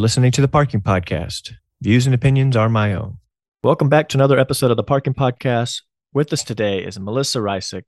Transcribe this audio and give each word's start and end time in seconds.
You're 0.00 0.04
listening 0.04 0.32
to 0.32 0.40
the 0.40 0.48
Parking 0.48 0.80
Podcast. 0.80 1.52
Views 1.82 2.06
and 2.06 2.14
opinions 2.14 2.56
are 2.56 2.70
my 2.70 2.94
own. 2.94 3.18
Welcome 3.62 3.90
back 3.90 4.08
to 4.08 4.16
another 4.16 4.38
episode 4.38 4.70
of 4.70 4.78
the 4.78 4.82
Parking 4.82 5.12
Podcast. 5.12 5.82
With 6.14 6.32
us 6.32 6.42
today 6.42 6.82
is 6.82 6.98
Melissa 6.98 7.40
Rysak, 7.40 7.82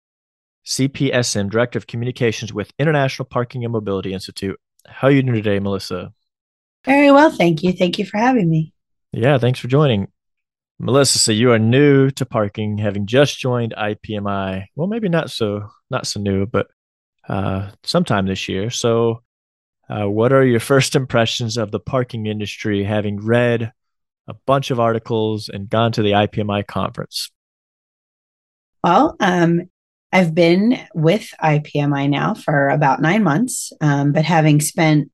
CPSM, 0.64 1.50
Director 1.50 1.76
of 1.76 1.86
Communications 1.86 2.50
with 2.50 2.72
International 2.78 3.26
Parking 3.26 3.62
and 3.62 3.74
Mobility 3.74 4.14
Institute. 4.14 4.58
How 4.86 5.08
are 5.08 5.10
you 5.10 5.20
doing 5.20 5.34
today, 5.34 5.58
Melissa? 5.58 6.14
Very 6.86 7.12
well, 7.12 7.30
thank 7.30 7.62
you. 7.62 7.74
Thank 7.74 7.98
you 7.98 8.06
for 8.06 8.16
having 8.16 8.48
me. 8.48 8.72
Yeah, 9.12 9.36
thanks 9.36 9.60
for 9.60 9.68
joining. 9.68 10.08
Melissa, 10.78 11.18
so 11.18 11.30
you 11.30 11.52
are 11.52 11.58
new 11.58 12.10
to 12.12 12.24
parking, 12.24 12.78
having 12.78 13.04
just 13.04 13.38
joined 13.38 13.74
IPMI. 13.76 14.64
Well, 14.76 14.88
maybe 14.88 15.10
not 15.10 15.30
so 15.30 15.68
not 15.90 16.06
so 16.06 16.20
new, 16.20 16.46
but 16.46 16.68
uh, 17.28 17.68
sometime 17.84 18.24
this 18.24 18.48
year. 18.48 18.70
So, 18.70 19.22
uh, 19.88 20.06
what 20.06 20.32
are 20.32 20.44
your 20.44 20.60
first 20.60 20.94
impressions 20.94 21.56
of 21.56 21.70
the 21.70 21.80
parking 21.80 22.26
industry, 22.26 22.84
having 22.84 23.24
read 23.24 23.72
a 24.26 24.34
bunch 24.46 24.70
of 24.70 24.78
articles 24.78 25.48
and 25.48 25.70
gone 25.70 25.92
to 25.92 26.02
the 26.02 26.12
IPMI 26.12 26.66
conference? 26.66 27.30
Well, 28.84 29.16
um, 29.20 29.70
I've 30.12 30.34
been 30.34 30.78
with 30.94 31.32
IPMI 31.42 32.08
now 32.08 32.34
for 32.34 32.68
about 32.68 33.00
nine 33.00 33.22
months, 33.22 33.72
um, 33.80 34.12
but 34.12 34.24
having 34.24 34.60
spent 34.60 35.10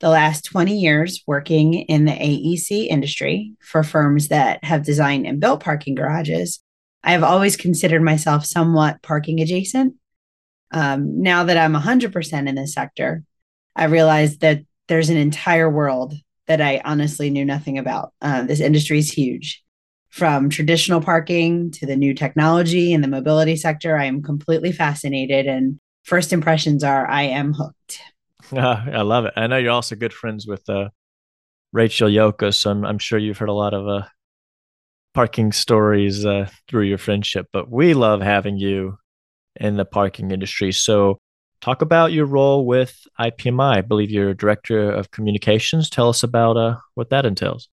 the 0.00 0.08
last 0.08 0.44
20 0.44 0.78
years 0.78 1.22
working 1.26 1.74
in 1.74 2.04
the 2.04 2.12
AEC 2.12 2.86
industry 2.86 3.52
for 3.60 3.82
firms 3.82 4.28
that 4.28 4.62
have 4.62 4.84
designed 4.84 5.26
and 5.26 5.40
built 5.40 5.62
parking 5.62 5.94
garages, 5.94 6.60
I 7.02 7.12
have 7.12 7.24
always 7.24 7.56
considered 7.56 8.02
myself 8.02 8.44
somewhat 8.44 9.02
parking 9.02 9.40
adjacent. 9.40 9.94
Um, 10.70 11.22
now 11.22 11.44
that 11.44 11.56
I'm 11.56 11.74
100% 11.74 12.48
in 12.48 12.54
this 12.54 12.74
sector, 12.74 13.24
I 13.78 13.84
realized 13.84 14.40
that 14.40 14.62
there's 14.88 15.08
an 15.08 15.16
entire 15.16 15.70
world 15.70 16.14
that 16.48 16.60
I 16.60 16.82
honestly 16.84 17.30
knew 17.30 17.44
nothing 17.44 17.78
about. 17.78 18.12
Uh, 18.20 18.42
this 18.42 18.60
industry 18.60 18.98
is 18.98 19.10
huge. 19.10 19.62
From 20.08 20.48
traditional 20.48 21.00
parking 21.00 21.70
to 21.72 21.86
the 21.86 21.94
new 21.94 22.12
technology 22.12 22.92
in 22.92 23.02
the 23.02 23.08
mobility 23.08 23.54
sector, 23.54 23.96
I 23.96 24.06
am 24.06 24.22
completely 24.22 24.72
fascinated. 24.72 25.46
And 25.46 25.78
first 26.02 26.32
impressions 26.32 26.82
are 26.82 27.08
I 27.08 27.22
am 27.22 27.52
hooked. 27.52 28.00
Uh, 28.52 28.58
I 28.92 29.02
love 29.02 29.26
it. 29.26 29.34
I 29.36 29.46
know 29.46 29.58
you're 29.58 29.70
also 29.70 29.94
good 29.94 30.14
friends 30.14 30.46
with 30.46 30.68
uh, 30.68 30.88
Rachel 31.72 32.08
Yoka, 32.08 32.52
so 32.52 32.70
I'm, 32.70 32.84
I'm, 32.84 32.98
sure 32.98 33.18
you've 33.18 33.38
heard 33.38 33.50
a 33.50 33.52
lot 33.52 33.74
of 33.74 33.86
uh, 33.86 34.06
parking 35.14 35.52
stories 35.52 36.24
uh, 36.26 36.48
through 36.66 36.84
your 36.84 36.98
friendship. 36.98 37.46
But 37.52 37.70
we 37.70 37.94
love 37.94 38.22
having 38.22 38.56
you 38.56 38.98
in 39.54 39.76
the 39.76 39.84
parking 39.84 40.30
industry. 40.30 40.72
So, 40.72 41.18
talk 41.60 41.82
about 41.82 42.12
your 42.12 42.26
role 42.26 42.66
with 42.66 43.06
IPMI. 43.18 43.78
I 43.78 43.80
believe 43.80 44.10
you're 44.10 44.34
director 44.34 44.90
of 44.90 45.10
communications. 45.10 45.90
Tell 45.90 46.08
us 46.08 46.22
about 46.22 46.56
uh, 46.56 46.76
what 46.94 47.10
that 47.10 47.26
entails. 47.26 47.68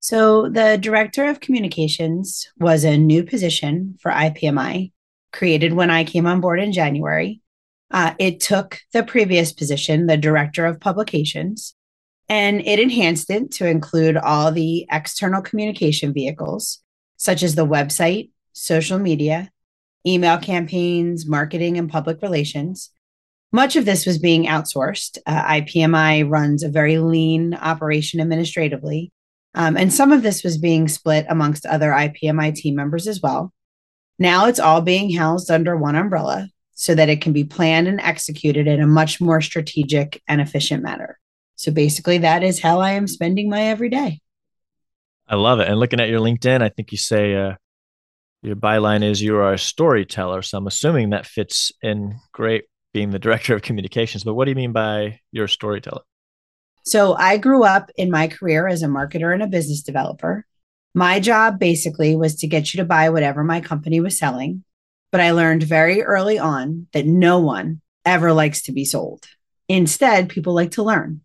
So, 0.00 0.48
the 0.48 0.78
director 0.80 1.28
of 1.28 1.40
communications 1.40 2.48
was 2.58 2.84
a 2.84 2.96
new 2.96 3.22
position 3.22 3.98
for 4.00 4.10
IPMI, 4.10 4.92
created 5.32 5.74
when 5.74 5.90
I 5.90 6.04
came 6.04 6.26
on 6.26 6.40
board 6.40 6.60
in 6.60 6.72
January. 6.72 7.42
Uh, 7.90 8.14
it 8.18 8.40
took 8.40 8.78
the 8.92 9.02
previous 9.02 9.52
position, 9.52 10.06
the 10.06 10.16
director 10.16 10.64
of 10.64 10.80
publications, 10.80 11.74
and 12.30 12.60
it 12.64 12.78
enhanced 12.78 13.28
it 13.30 13.50
to 13.52 13.66
include 13.66 14.16
all 14.16 14.52
the 14.52 14.86
external 14.90 15.42
communication 15.42 16.14
vehicles, 16.14 16.80
such 17.16 17.42
as 17.42 17.54
the 17.54 17.66
website, 17.66 18.30
social 18.52 18.98
media, 18.98 19.50
email 20.06 20.38
campaigns, 20.38 21.26
marketing, 21.26 21.78
and 21.78 21.90
public 21.90 22.22
relations. 22.22 22.90
Much 23.52 23.76
of 23.76 23.84
this 23.84 24.06
was 24.06 24.18
being 24.18 24.46
outsourced. 24.46 25.18
Uh, 25.26 25.42
IPMI 25.42 26.28
runs 26.28 26.62
a 26.62 26.68
very 26.68 26.98
lean 26.98 27.54
operation 27.54 28.20
administratively, 28.20 29.12
um, 29.54 29.76
and 29.76 29.92
some 29.92 30.12
of 30.12 30.22
this 30.22 30.44
was 30.44 30.58
being 30.58 30.88
split 30.88 31.26
amongst 31.28 31.66
other 31.66 31.90
IPMI 31.90 32.54
team 32.54 32.76
members 32.76 33.08
as 33.08 33.20
well. 33.20 33.52
Now 34.18 34.46
it's 34.46 34.60
all 34.60 34.80
being 34.80 35.12
housed 35.12 35.50
under 35.50 35.76
one 35.76 35.96
umbrella 35.96 36.48
so 36.74 36.94
that 36.94 37.08
it 37.08 37.20
can 37.20 37.32
be 37.32 37.44
planned 37.44 37.88
and 37.88 38.00
executed 38.00 38.66
in 38.66 38.80
a 38.80 38.86
much 38.86 39.20
more 39.20 39.40
strategic 39.40 40.22
and 40.28 40.40
efficient 40.40 40.82
manner. 40.82 41.18
So 41.56 41.72
basically, 41.72 42.18
that 42.18 42.42
is 42.42 42.60
how 42.60 42.80
I 42.80 42.92
am 42.92 43.06
spending 43.06 43.50
my 43.50 43.64
everyday. 43.64 44.20
I 45.28 45.36
love 45.36 45.60
it. 45.60 45.68
And 45.68 45.78
looking 45.78 46.00
at 46.00 46.08
your 46.08 46.20
LinkedIn, 46.20 46.62
I 46.62 46.70
think 46.70 46.90
you 46.90 46.98
say 46.98 47.34
uh, 47.34 47.54
your 48.42 48.56
byline 48.56 49.02
is 49.02 49.20
you 49.22 49.36
are 49.36 49.52
a 49.52 49.58
storyteller. 49.58 50.42
So 50.42 50.58
I'm 50.58 50.66
assuming 50.66 51.10
that 51.10 51.26
fits 51.26 51.72
in 51.82 52.16
great 52.32 52.64
being 52.92 53.10
the 53.10 53.18
director 53.18 53.54
of 53.54 53.62
communications. 53.62 54.24
But 54.24 54.34
what 54.34 54.46
do 54.46 54.50
you 54.50 54.56
mean 54.56 54.72
by 54.72 55.20
you're 55.32 55.44
a 55.44 55.48
storyteller? 55.48 56.02
So 56.84 57.14
I 57.14 57.36
grew 57.36 57.64
up 57.64 57.90
in 57.96 58.10
my 58.10 58.26
career 58.26 58.66
as 58.66 58.82
a 58.82 58.86
marketer 58.86 59.32
and 59.32 59.42
a 59.42 59.46
business 59.46 59.82
developer. 59.82 60.46
My 60.94 61.20
job 61.20 61.58
basically 61.58 62.16
was 62.16 62.36
to 62.36 62.46
get 62.46 62.72
you 62.72 62.78
to 62.78 62.84
buy 62.84 63.10
whatever 63.10 63.44
my 63.44 63.60
company 63.60 64.00
was 64.00 64.18
selling 64.18 64.64
but 65.10 65.20
I 65.20 65.32
learned 65.32 65.62
very 65.62 66.02
early 66.02 66.38
on 66.38 66.86
that 66.92 67.06
no 67.06 67.40
one 67.40 67.80
ever 68.04 68.32
likes 68.32 68.62
to 68.62 68.72
be 68.72 68.84
sold. 68.84 69.26
Instead, 69.68 70.28
people 70.28 70.54
like 70.54 70.72
to 70.72 70.82
learn, 70.82 71.20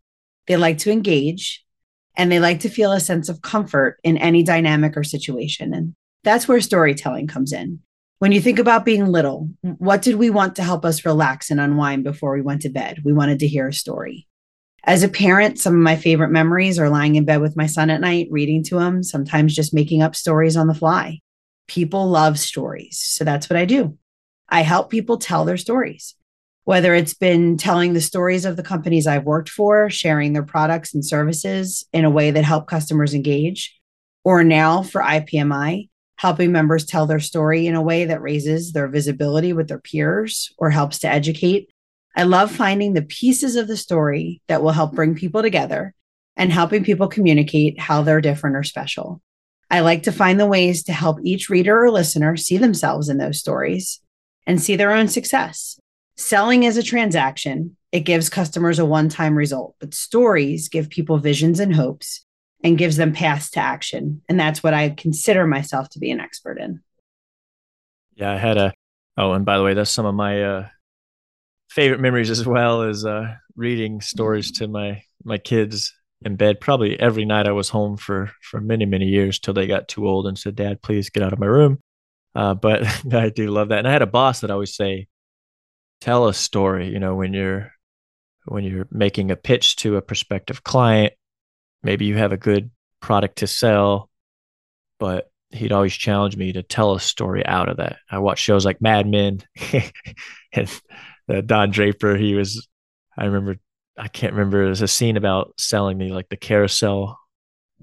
they 0.48 0.58
like 0.58 0.80
to 0.80 0.92
engage, 0.92 1.64
and 2.18 2.32
they 2.32 2.40
like 2.40 2.62
to 2.62 2.70
feel 2.70 2.92
a 2.92 3.00
sense 3.00 3.30
of 3.30 3.42
comfort 3.42 4.00
in 4.04 4.18
any 4.18 4.44
dynamic 4.44 4.98
or 4.98 5.04
situation. 5.04 5.74
And 5.74 5.96
that's 6.26 6.48
where 6.48 6.60
storytelling 6.60 7.28
comes 7.28 7.54
in. 7.54 7.80
When 8.20 8.32
you 8.32 8.42
think 8.42 8.60
about 8.60 8.86
being 8.86 9.06
little, 9.06 9.50
what 9.62 10.02
did 10.02 10.16
we 10.16 10.30
want 10.30 10.56
to 10.56 10.64
help 10.64 10.84
us 10.84 11.06
relax 11.06 11.52
and 11.52 11.60
unwind 11.60 12.04
before 12.04 12.34
we 12.34 12.42
went 12.42 12.62
to 12.64 12.70
bed? 12.70 13.02
We 13.06 13.14
wanted 13.14 13.40
to 13.40 13.48
hear 13.48 13.68
a 13.68 13.74
story. 13.74 14.28
As 14.84 15.04
a 15.04 15.10
parent, 15.10 15.60
some 15.60 15.74
of 15.74 15.82
my 15.82 15.96
favorite 15.96 16.32
memories 16.32 16.80
are 16.80 16.90
lying 16.90 17.16
in 17.16 17.26
bed 17.26 17.42
with 17.42 17.58
my 17.58 17.66
son 17.66 17.90
at 17.90 18.02
night, 18.02 18.28
reading 18.30 18.64
to 18.66 18.80
him, 18.80 19.04
sometimes 19.04 19.56
just 19.56 19.74
making 19.74 20.02
up 20.02 20.16
stories 20.16 20.56
on 20.56 20.68
the 20.68 20.74
fly. 20.74 21.20
People 21.68 22.08
love 22.08 22.38
stories. 22.40 23.00
So 23.00 23.24
that's 23.24 23.50
what 23.50 23.58
I 23.58 23.66
do. 23.66 23.98
I 24.48 24.62
help 24.62 24.90
people 24.90 25.18
tell 25.18 25.44
their 25.44 25.58
stories, 25.58 26.16
whether 26.66 26.94
it's 26.94 27.16
been 27.16 27.58
telling 27.58 27.94
the 27.94 28.02
stories 28.02 28.46
of 28.46 28.58
the 28.58 28.64
companies 28.64 29.08
I've 29.08 29.24
worked 29.24 29.50
for, 29.50 29.90
sharing 29.90 30.34
their 30.34 30.44
products 30.44 30.94
and 30.94 31.04
services 31.04 31.86
in 31.92 32.06
a 32.06 32.12
way 32.12 32.32
that 32.32 32.46
help 32.46 32.68
customers 32.68 33.14
engage, 33.14 33.76
or 34.24 34.44
now 34.44 34.84
for 34.84 35.02
IPMI, 35.02 35.90
helping 36.18 36.52
members 36.52 36.86
tell 36.86 37.06
their 37.06 37.20
story 37.20 37.68
in 37.68 37.76
a 37.76 37.82
way 37.82 38.06
that 38.06 38.22
raises 38.22 38.72
their 38.72 38.88
visibility 38.88 39.54
with 39.54 39.68
their 39.68 39.80
peers 39.80 40.54
or 40.58 40.70
helps 40.70 41.00
to 41.00 41.10
educate. 41.10 41.70
I 42.16 42.24
love 42.24 42.52
finding 42.52 42.94
the 42.94 43.02
pieces 43.02 43.56
of 43.56 43.68
the 43.68 43.78
story 43.78 44.42
that 44.48 44.64
will 44.64 44.72
help 44.72 44.94
bring 44.94 45.16
people 45.16 45.42
together 45.42 45.94
and 46.38 46.52
helping 46.52 46.84
people 46.84 47.08
communicate 47.08 47.80
how 47.80 48.02
they're 48.02 48.22
different 48.22 48.56
or 48.56 48.64
special. 48.64 49.22
I 49.70 49.82
like 49.82 50.04
to 50.04 50.12
find 50.12 50.40
the 50.40 50.46
ways 50.46 50.84
to 50.84 50.94
help 50.94 51.20
each 51.24 51.50
reader 51.50 51.84
or 51.84 51.92
listener 51.92 52.38
see 52.38 52.58
themselves 52.58 53.10
in 53.10 53.18
those 53.18 53.40
stories 53.40 54.00
and 54.46 54.62
see 54.62 54.76
their 54.76 54.92
own 54.92 55.08
success. 55.08 55.80
Selling 56.18 56.64
is 56.64 56.78
a 56.78 56.84
transaction, 56.84 57.76
it 57.92 58.02
gives 58.02 58.30
customers 58.30 58.80
a 58.80 58.86
one 58.86 59.10
time 59.10 59.36
result, 59.36 59.76
but 59.80 59.94
stories 59.94 60.70
give 60.70 60.90
people 60.90 61.18
visions 61.18 61.60
and 61.60 61.76
hopes 61.76 62.26
and 62.64 62.78
gives 62.78 62.98
them 62.98 63.14
paths 63.14 63.52
to 63.52 63.60
action. 63.60 64.22
And 64.28 64.40
that's 64.40 64.64
what 64.64 64.74
I 64.74 64.90
consider 64.90 65.46
myself 65.46 65.90
to 65.90 66.00
be 66.00 66.12
an 66.12 66.20
expert 66.20 66.60
in. 66.60 66.82
Yeah, 68.16 68.32
I 68.32 68.38
had 68.38 68.58
a, 68.58 68.74
oh, 69.18 69.34
and 69.34 69.46
by 69.46 69.58
the 69.58 69.64
way, 69.64 69.74
that's 69.74 69.92
some 69.92 70.06
of 70.06 70.16
my 70.16 70.44
uh, 70.44 70.68
favorite 71.70 72.00
memories 72.00 72.30
as 72.30 72.46
well 72.46 72.84
as 72.84 73.06
uh, 73.06 73.36
reading 73.56 74.02
stories 74.02 74.52
to 74.54 74.68
my 74.68 75.02
my 75.24 75.38
kids 75.38 75.94
in 76.24 76.36
bed 76.36 76.60
probably 76.60 77.00
every 77.00 77.26
night 77.26 77.48
I 77.48 77.52
was 77.52 77.70
home 77.70 77.98
for 77.98 78.32
for 78.42 78.62
many 78.62 78.86
many 78.86 79.06
years 79.06 79.40
till 79.40 79.54
they 79.54 79.68
got 79.68 79.88
too 79.88 80.08
old 80.08 80.28
and 80.28 80.38
said, 80.38 80.56
"Dad, 80.56 80.82
please 80.82 81.10
get 81.10 81.24
out 81.24 81.34
of 81.34 81.40
my 81.40 81.46
room." 81.46 81.80
Uh, 82.34 82.54
but 82.54 82.86
I 83.14 83.30
do 83.30 83.48
love 83.48 83.70
that, 83.70 83.80
and 83.80 83.88
I 83.88 83.92
had 83.92 84.02
a 84.02 84.08
boss 84.08 84.42
that 84.42 84.52
always 84.52 84.76
say, 84.76 85.08
"Tell 86.02 86.28
a 86.28 86.34
story." 86.34 86.90
You 86.90 87.00
know, 87.00 87.16
when 87.16 87.34
you're 87.34 87.72
when 88.46 88.64
you're 88.64 88.88
making 88.92 89.32
a 89.32 89.36
pitch 89.36 89.76
to 89.78 89.98
a 89.98 90.02
prospective 90.02 90.64
client, 90.64 91.14
maybe 91.86 92.06
you 92.06 92.18
have 92.18 92.32
a 92.32 92.38
good 92.38 92.72
product 93.00 93.38
to 93.38 93.48
sell, 93.48 94.10
but 95.00 95.30
he'd 95.52 95.72
always 95.72 95.94
challenge 95.94 96.36
me 96.36 96.52
to 96.54 96.64
tell 96.64 96.96
a 96.96 97.00
story 97.00 97.46
out 97.46 97.70
of 97.70 97.78
that. 97.78 97.98
I 98.12 98.18
watch 98.18 98.40
shows 98.40 98.66
like 98.66 98.82
Mad 98.82 99.08
Men 99.08 99.44
and 100.52 101.48
Don 101.48 101.70
Draper. 101.72 102.18
He 102.18 102.34
was, 102.34 102.68
I 103.18 103.26
remember 103.26 103.58
I 103.98 104.08
can't 104.08 104.34
remember. 104.34 104.66
There's 104.66 104.82
a 104.82 104.88
scene 104.88 105.18
about 105.18 105.54
selling 105.58 105.98
me 105.98 106.12
like 106.12 106.30
the 106.30 106.38
carousel 106.38 107.18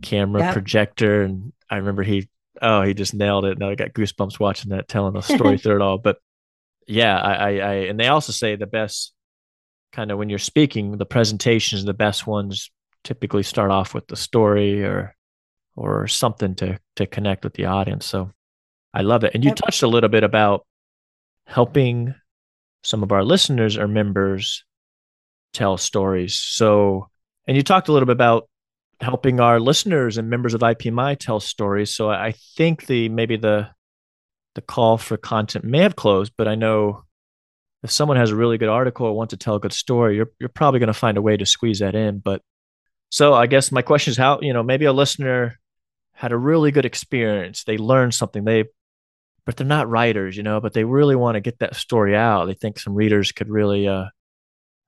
camera 0.02 0.43
yep. 0.43 0.52
projector, 0.52 1.22
and 1.22 1.52
I 1.70 1.76
remember 1.76 2.02
he 2.02 2.28
oh 2.60 2.82
he 2.82 2.94
just 2.94 3.14
nailed 3.14 3.44
it. 3.46 3.58
Now 3.58 3.70
I 3.70 3.75
got 3.75 3.94
goosebumps 3.94 4.38
watching 4.38 4.70
that, 4.70 4.88
telling 4.88 5.14
the 5.14 5.22
story 5.22 5.58
through 5.58 5.76
it 5.76 5.82
all. 5.82 5.99
But 5.99 6.19
yeah, 6.87 7.19
I, 7.19 7.32
I, 7.32 7.50
I 7.50 7.72
and 7.75 7.99
they 7.99 8.08
also 8.08 8.32
say 8.32 8.56
the 8.56 8.66
best 8.66 9.14
kind 9.93 10.10
of 10.10 10.19
when 10.19 10.28
you're 10.28 10.38
speaking, 10.38 10.96
the 10.99 11.06
presentations, 11.06 11.84
the 11.84 11.94
best 11.94 12.26
ones 12.26 12.70
typically 13.04 13.43
start 13.43 13.70
off 13.70 13.94
with 13.94 14.06
the 14.08 14.16
story 14.16 14.84
or 14.84 15.14
or 15.76 16.06
something 16.06 16.54
to 16.56 16.78
to 16.96 17.06
connect 17.06 17.44
with 17.44 17.54
the 17.54 17.66
audience. 17.66 18.06
So 18.06 18.31
I 18.94 19.02
love 19.02 19.25
it. 19.25 19.34
And 19.34 19.44
you 19.44 19.54
touched 19.54 19.82
a 19.82 19.88
little 19.88 20.10
bit 20.10 20.25
about 20.25 20.66
helping 21.46 22.14
some 22.82 23.02
of 23.02 23.12
our 23.12 23.25
listeners 23.25 23.78
or 23.78 23.88
members 23.88 24.64
tell 25.52 25.78
stories. 25.78 26.40
So, 26.40 27.08
and 27.46 27.56
you 27.56 27.62
talked 27.62 27.88
a 27.88 27.93
little 27.93 28.06
bit 28.06 28.12
about 28.12 28.49
helping 29.00 29.40
our 29.40 29.58
listeners 29.60 30.19
and 30.19 30.31
members 30.31 30.54
of 30.54 30.60
IPMI 30.60 31.19
tell 31.19 31.40
stories. 31.40 31.94
So 31.94 32.10
I 32.10 32.34
think 32.56 32.87
the 32.87 33.08
maybe 33.08 33.37
the 33.37 33.69
the 34.54 34.60
call 34.60 34.99
for 34.99 35.16
content 35.16 35.64
may 35.64 35.78
have 35.78 35.96
closed, 35.96 36.32
but 36.37 36.46
I 36.46 36.54
know 36.54 37.04
if 37.82 37.90
someone 37.90 38.19
has 38.19 38.31
a 38.31 38.37
really 38.37 38.58
good 38.58 38.69
article 38.69 39.06
or 39.06 39.14
wants 39.14 39.32
to 39.32 39.38
tell 39.38 39.56
a 39.56 39.60
good 39.60 39.72
story, 39.72 40.16
you're 40.16 40.31
you're 40.38 40.49
probably 40.49 40.81
going 40.81 40.88
to 40.88 40.94
find 40.94 41.16
a 41.16 41.22
way 41.22 41.37
to 41.37 41.46
squeeze 41.46 41.81
that 41.81 41.94
in. 41.94 42.19
But 42.19 42.43
so 43.12 43.35
I 43.35 43.47
guess 43.47 43.70
my 43.70 43.82
question 43.82 44.11
is 44.12 44.17
how, 44.17 44.41
you 44.41 44.55
know, 44.55 44.62
maybe 44.62 44.87
a 44.87 44.93
listener 44.93 45.61
had 46.14 46.32
a 46.32 46.37
really 46.37 46.70
good 46.70 46.87
experience. 46.87 47.62
They 47.64 47.76
learned 47.76 48.14
something. 48.14 48.44
They 48.44 48.64
but 49.44 49.59
they're 49.59 49.67
not 49.67 49.91
writers, 49.91 50.35
you 50.35 50.43
know, 50.43 50.62
but 50.62 50.73
they 50.73 50.85
really 50.85 51.14
want 51.14 51.35
to 51.35 51.43
get 51.43 51.59
that 51.59 51.76
story 51.76 52.17
out. 52.17 52.47
They 52.47 52.55
think 52.55 52.79
some 52.79 52.94
readers 52.94 53.31
could 53.31 53.50
really 53.50 53.87
uh 53.87 54.06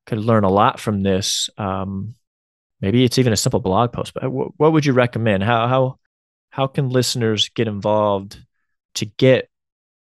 could 0.06 0.20
learn 0.20 0.44
a 0.44 0.50
lot 0.50 0.80
from 0.80 1.02
this. 1.02 1.50
Um 1.58 2.14
maybe 2.80 3.04
it's 3.04 3.18
even 3.18 3.34
a 3.34 3.36
simple 3.36 3.60
blog 3.60 3.92
post, 3.92 4.14
but 4.14 4.22
w- 4.22 4.52
what 4.56 4.72
would 4.72 4.86
you 4.86 4.94
recommend? 4.94 5.42
How 5.42 5.68
how 5.68 5.98
how 6.48 6.66
can 6.66 6.88
listeners 6.88 7.50
get 7.50 7.68
involved 7.68 8.42
to 8.94 9.04
get 9.04 9.50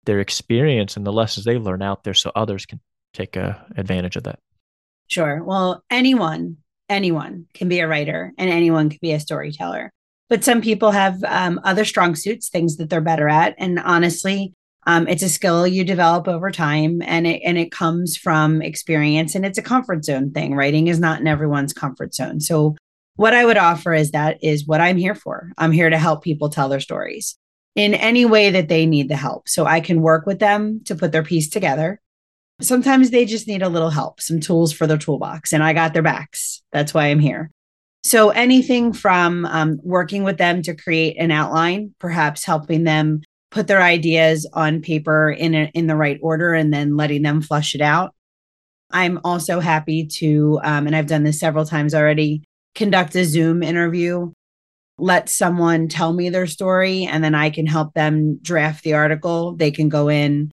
their 0.06 0.22
experience 0.22 0.96
and 0.96 1.06
the 1.06 1.12
lessons 1.12 1.44
they 1.44 1.58
learn 1.58 1.82
out 1.82 2.06
there 2.06 2.14
so 2.14 2.32
others 2.34 2.66
can 2.66 2.80
take 3.14 3.36
uh, 3.36 3.56
advantage 3.76 4.16
of 4.16 4.24
that? 4.24 4.40
Sure. 5.08 5.44
Well, 5.44 5.84
anyone, 5.90 6.58
anyone 6.90 7.46
can 7.54 7.68
be 7.68 7.80
a 7.80 7.88
writer 7.88 8.34
and 8.38 8.50
anyone 8.50 8.90
can 8.90 9.00
be 9.02 9.12
a 9.14 9.20
storyteller. 9.20 9.92
But 10.30 10.44
some 10.44 10.62
people 10.62 10.92
have 10.92 11.24
um, 11.24 11.60
other 11.64 11.86
strong 11.86 12.16
suits, 12.16 12.50
things 12.50 12.78
that 12.78 12.90
they're 12.90 13.02
better 13.02 13.30
at. 13.30 13.56
And 13.58 13.80
honestly, 13.80 14.54
um, 14.88 15.08
it's 15.08 15.24
a 15.24 15.30
skill 15.30 15.68
you 15.68 15.84
develop 15.84 16.28
over 16.28 16.52
time 16.52 17.02
and 17.04 17.26
it, 17.26 17.42
and 17.44 17.58
it 17.58 17.72
comes 17.72 18.18
from 18.18 18.62
experience 18.62 19.36
and 19.36 19.46
it's 19.46 19.58
a 19.58 19.64
comfort 19.64 20.06
zone 20.06 20.32
thing. 20.32 20.56
Writing 20.56 20.88
is 20.88 21.00
not 21.00 21.20
in 21.20 21.28
everyone's 21.28 21.74
comfort 21.74 22.14
zone. 22.14 22.40
So, 22.40 22.76
what 23.18 23.34
I 23.34 23.46
would 23.46 23.56
offer 23.56 23.94
is 23.94 24.12
that 24.12 24.44
is 24.44 24.68
what 24.68 24.82
I'm 24.82 24.98
here 24.98 25.16
for. 25.16 25.54
I'm 25.58 25.72
here 25.72 25.90
to 25.90 25.98
help 25.98 26.22
people 26.22 26.50
tell 26.50 26.68
their 26.68 26.82
stories 26.82 27.38
in 27.76 27.94
any 27.94 28.26
way 28.26 28.50
that 28.50 28.68
they 28.68 28.86
need 28.86 29.10
the 29.10 29.16
help. 29.16 29.48
So 29.48 29.66
I 29.66 29.80
can 29.80 30.02
work 30.02 30.26
with 30.26 30.40
them 30.40 30.82
to 30.86 30.96
put 30.96 31.14
their 31.14 31.24
piece 31.24 31.50
together. 31.50 32.02
Sometimes 32.62 33.10
they 33.10 33.26
just 33.26 33.48
need 33.48 33.62
a 33.62 33.70
little 33.70 33.90
help, 33.90 34.22
some 34.22 34.40
tools 34.40 34.72
for 34.72 34.88
their 34.88 34.98
toolbox, 34.98 35.52
and 35.52 35.64
I 35.64 35.74
got 35.74 35.94
their 35.94 36.02
backs. 36.02 36.62
That's 36.72 36.94
why 36.94 37.08
I'm 37.08 37.20
here. 37.20 37.52
So 38.04 38.30
anything 38.30 38.94
from 38.94 39.46
um, 39.46 39.80
working 39.84 40.24
with 40.24 40.38
them 40.38 40.62
to 40.62 40.76
create 40.76 41.18
an 41.20 41.32
outline, 41.32 41.94
perhaps 42.00 42.46
helping 42.46 42.84
them 42.84 43.22
put 43.52 43.68
their 43.68 43.82
ideas 43.82 44.50
on 44.54 44.82
paper 44.82 45.32
in 45.32 45.56
a, 45.56 45.72
in 45.74 45.88
the 45.88 45.96
right 45.96 46.20
order, 46.22 46.54
and 46.54 46.74
then 46.74 46.96
letting 46.96 47.24
them 47.24 47.42
flush 47.42 47.76
it 47.76 47.82
out. 47.82 48.14
I'm 48.92 49.20
also 49.24 49.60
happy 49.60 50.06
to, 50.06 50.60
um, 50.64 50.88
and 50.88 50.96
I've 50.96 51.08
done 51.08 51.24
this 51.24 51.40
several 51.40 51.66
times 51.66 51.94
already, 51.94 52.44
conduct 52.76 53.16
a 53.16 53.26
Zoom 53.26 53.64
interview 53.64 54.32
let 54.98 55.30
someone 55.30 55.88
tell 55.88 56.14
me 56.14 56.30
their 56.30 56.48
story 56.48 57.06
and 57.06 57.24
then 57.24 57.36
I 57.36 57.50
can 57.50 57.66
help 57.66 57.94
them 57.94 58.40
draft 58.42 58.84
the 58.84 58.94
article. 58.94 59.56
They 59.56 59.72
can 59.72 59.90
go 59.90 60.10
in 60.10 60.52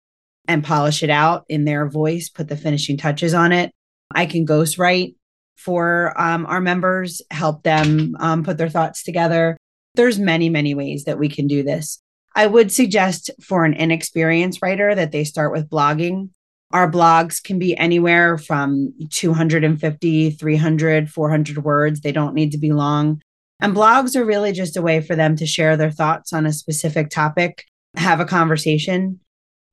and 0.47 0.63
polish 0.63 1.03
it 1.03 1.09
out 1.09 1.45
in 1.49 1.65
their 1.65 1.89
voice, 1.89 2.29
put 2.29 2.47
the 2.47 2.57
finishing 2.57 2.97
touches 2.97 3.33
on 3.33 3.51
it. 3.51 3.71
I 4.13 4.25
can 4.25 4.45
ghostwrite 4.45 5.15
for 5.57 6.13
um, 6.19 6.45
our 6.47 6.59
members, 6.59 7.21
help 7.31 7.63
them 7.63 8.15
um, 8.19 8.43
put 8.43 8.57
their 8.57 8.69
thoughts 8.69 9.03
together. 9.03 9.57
There's 9.95 10.19
many, 10.19 10.49
many 10.49 10.73
ways 10.73 11.03
that 11.05 11.19
we 11.19 11.29
can 11.29 11.47
do 11.47 11.63
this. 11.63 12.01
I 12.35 12.47
would 12.47 12.71
suggest 12.71 13.29
for 13.41 13.65
an 13.65 13.73
inexperienced 13.73 14.61
writer 14.61 14.95
that 14.95 15.11
they 15.11 15.23
start 15.23 15.51
with 15.51 15.69
blogging. 15.69 16.29
Our 16.71 16.89
blogs 16.89 17.43
can 17.43 17.59
be 17.59 17.75
anywhere 17.75 18.37
from 18.37 18.93
250, 19.09 20.31
300, 20.31 21.09
400 21.11 21.63
words. 21.63 21.99
They 21.99 22.13
don't 22.13 22.33
need 22.33 22.51
to 22.53 22.57
be 22.57 22.71
long. 22.71 23.21
And 23.59 23.75
blogs 23.75 24.15
are 24.15 24.25
really 24.25 24.53
just 24.53 24.77
a 24.77 24.81
way 24.81 25.01
for 25.01 25.15
them 25.15 25.35
to 25.35 25.45
share 25.45 25.75
their 25.75 25.91
thoughts 25.91 26.33
on 26.33 26.45
a 26.45 26.53
specific 26.53 27.09
topic, 27.09 27.65
have 27.95 28.19
a 28.19 28.25
conversation. 28.25 29.19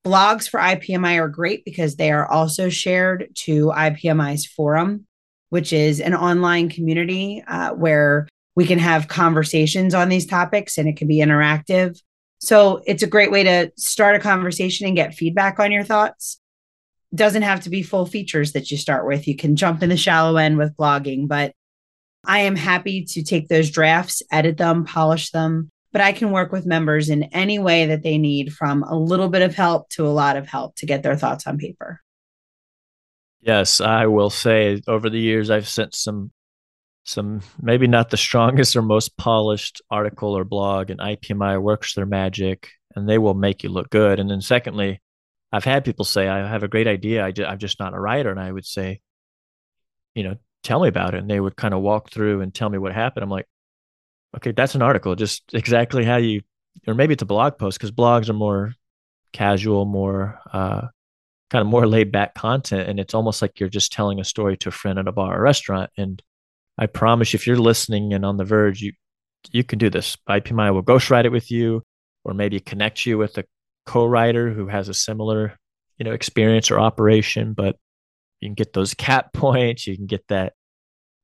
Blogs 0.09 0.49
for 0.49 0.59
IPMI 0.59 1.19
are 1.19 1.29
great 1.29 1.67
because 1.67 1.97
they 1.97 2.11
are 2.11 2.27
also 2.27 2.71
shared 2.71 3.29
to 3.35 3.67
IPMI's 3.67 4.47
forum, 4.47 5.07
which 5.51 5.71
is 5.71 6.01
an 6.01 6.15
online 6.15 6.71
community 6.71 7.45
uh, 7.47 7.73
where 7.73 8.27
we 8.57 8.65
can 8.65 8.79
have 8.79 9.07
conversations 9.07 9.93
on 9.93 10.09
these 10.09 10.25
topics 10.25 10.79
and 10.79 10.89
it 10.89 10.97
can 10.97 11.09
be 11.09 11.19
interactive. 11.19 12.01
So 12.39 12.81
it's 12.87 13.03
a 13.03 13.07
great 13.07 13.31
way 13.31 13.43
to 13.45 13.71
start 13.77 14.17
a 14.17 14.19
conversation 14.19 14.87
and 14.87 14.97
get 14.97 15.13
feedback 15.13 15.61
on 15.61 15.73
your 15.73 15.85
thoughts. 15.85 16.41
Doesn't 17.15 17.43
have 17.43 17.61
to 17.65 17.71
be 17.71 17.83
full 17.83 18.07
features 18.07 18.53
that 18.53 18.71
you 18.71 18.79
start 18.79 19.07
with. 19.07 19.29
You 19.29 19.37
can 19.37 19.57
jump 19.57 19.83
in 19.83 19.91
the 19.91 19.97
shallow 19.99 20.39
end 20.39 20.57
with 20.57 20.75
blogging, 20.75 21.29
but 21.29 21.53
I 22.25 22.41
am 22.41 22.57
happy 22.57 23.05
to 23.05 23.23
take 23.23 23.49
those 23.49 23.71
drafts, 23.71 24.23
edit 24.33 24.57
them, 24.57 24.87
polish 24.87 25.33
them, 25.33 25.71
but 25.93 26.01
I 26.01 26.13
can 26.13 26.31
work 26.31 26.53
with 26.53 26.67
members 26.67 27.09
in 27.09 27.25
any 27.25 27.59
way 27.59 27.87
that 27.87 28.03
they 28.03 28.19
need 28.19 28.53
from 28.53 28.83
a 28.83 28.97
little 28.97 29.29
bit 29.29 29.43
of 29.43 29.55
help 29.55 29.89
to 29.91 30.07
a 30.07 30.11
lot 30.11 30.37
of 30.37 30.47
help 30.47 30.77
to 30.77 30.87
get 30.87 31.03
their 31.03 31.17
thoughts 31.17 31.47
on 31.47 31.59
paper. 31.59 32.01
Yes, 33.41 33.81
I 33.81 34.07
will 34.07 34.31
say 34.31 34.83
over 34.87 35.09
the 35.09 35.21
years 35.21 35.51
I've 35.51 35.69
sent 35.69 35.95
some 35.95 36.33
some 37.05 37.41
maybe 37.63 37.87
not 37.87 38.11
the 38.11 38.19
strongest 38.19 38.77
or 38.77 38.83
most 38.83 39.17
polished 39.17 39.81
article 39.91 40.37
or 40.37 40.45
blog 40.45 40.91
and 40.91 41.01
IPMI 41.01 41.61
works 41.61 41.95
their 41.95 42.05
magic 42.05 42.69
and 42.95 43.09
they 43.09 43.17
will 43.17 43.33
make 43.33 43.63
you 43.63 43.71
look 43.71 43.89
good. 43.89 44.21
And 44.21 44.31
then 44.31 44.43
secondly, 44.43 45.01
I've 45.51 45.65
had 45.65 45.87
people 45.87 46.05
say 46.05 46.29
I 46.29 46.47
have 46.47 46.65
a 46.65 46.69
great 46.69 46.87
idea, 46.87 47.25
I 47.25 47.33
am 47.51 47.59
just 47.59 47.81
not 47.81 47.95
a 47.95 48.01
writer 48.01 48.31
and 48.31 48.39
I 48.39 48.53
would 48.53 48.67
say 48.67 49.01
you 50.19 50.25
know, 50.25 50.37
tell 50.65 50.81
me 50.81 50.89
about 50.89 51.15
it. 51.15 51.19
And 51.19 51.31
they 51.31 51.39
would 51.39 51.57
kind 51.57 51.73
of 51.73 51.81
walk 51.81 52.11
through 52.11 52.41
and 52.41 52.53
tell 52.53 52.69
me 52.69 52.77
what 52.77 52.93
happened. 52.93 53.23
I'm 53.23 53.31
like, 53.31 53.47
okay, 54.37 54.53
that's 54.53 54.75
an 54.75 54.83
article, 54.83 55.15
just 55.15 55.43
exactly 55.53 56.05
how 56.05 56.17
you, 56.17 56.43
or 56.87 56.95
maybe 56.95 57.13
it's 57.13 57.23
a 57.23 57.27
blog 57.27 57.59
post 57.59 57.79
because 57.79 57.91
blogs 57.91 58.29
are 58.29 58.35
more 58.35 58.75
casual, 59.33 59.85
more, 59.85 60.41
uh, 60.53 60.89
kind 61.51 61.63
of 61.63 61.67
more 61.67 61.87
laid 61.87 62.13
back 62.13 62.35
content. 62.35 62.89
And 62.89 63.01
it's 63.01 63.15
almost 63.15 63.41
like 63.41 63.59
you're 63.59 63.69
just 63.69 63.93
telling 63.93 64.21
a 64.21 64.25
story 64.25 64.57
to 64.59 64.69
a 64.69 64.73
friend 64.73 64.99
at 64.99 65.09
a 65.09 65.13
bar 65.13 65.39
or 65.39 65.43
restaurant. 65.43 65.91
And 65.97 66.23
I 66.77 66.87
promise 66.87 67.35
if 67.35 67.47
you're 67.47 67.57
listening 67.57 68.13
and 68.13 68.25
on 68.25 68.37
the 68.37 68.45
verge, 68.45 68.81
you, 68.83 68.93
you 69.51 69.65
can 69.65 69.79
do 69.79 69.91
this. 69.91 70.17
IPMI 70.29 70.73
will 70.73 70.83
ghostwrite 70.83 71.25
it 71.25 71.33
with 71.33 71.51
you, 71.51 71.83
or 72.25 72.35
maybe 72.35 72.61
connect 72.61 73.07
you 73.07 73.17
with 73.19 73.39
a 73.39 73.45
co-writer 73.87 74.53
who 74.53 74.69
has 74.69 74.89
a 74.89 74.95
similar, 74.95 75.57
you 75.97 76.05
know, 76.05 76.13
experience 76.13 76.71
or 76.71 76.79
operation. 76.79 77.55
But 77.55 77.77
you 78.41 78.49
can 78.49 78.55
get 78.55 78.73
those 78.73 78.95
cat 78.95 79.33
points 79.33 79.87
you 79.87 79.97
can 79.97 80.07
get 80.07 80.27
that 80.29 80.53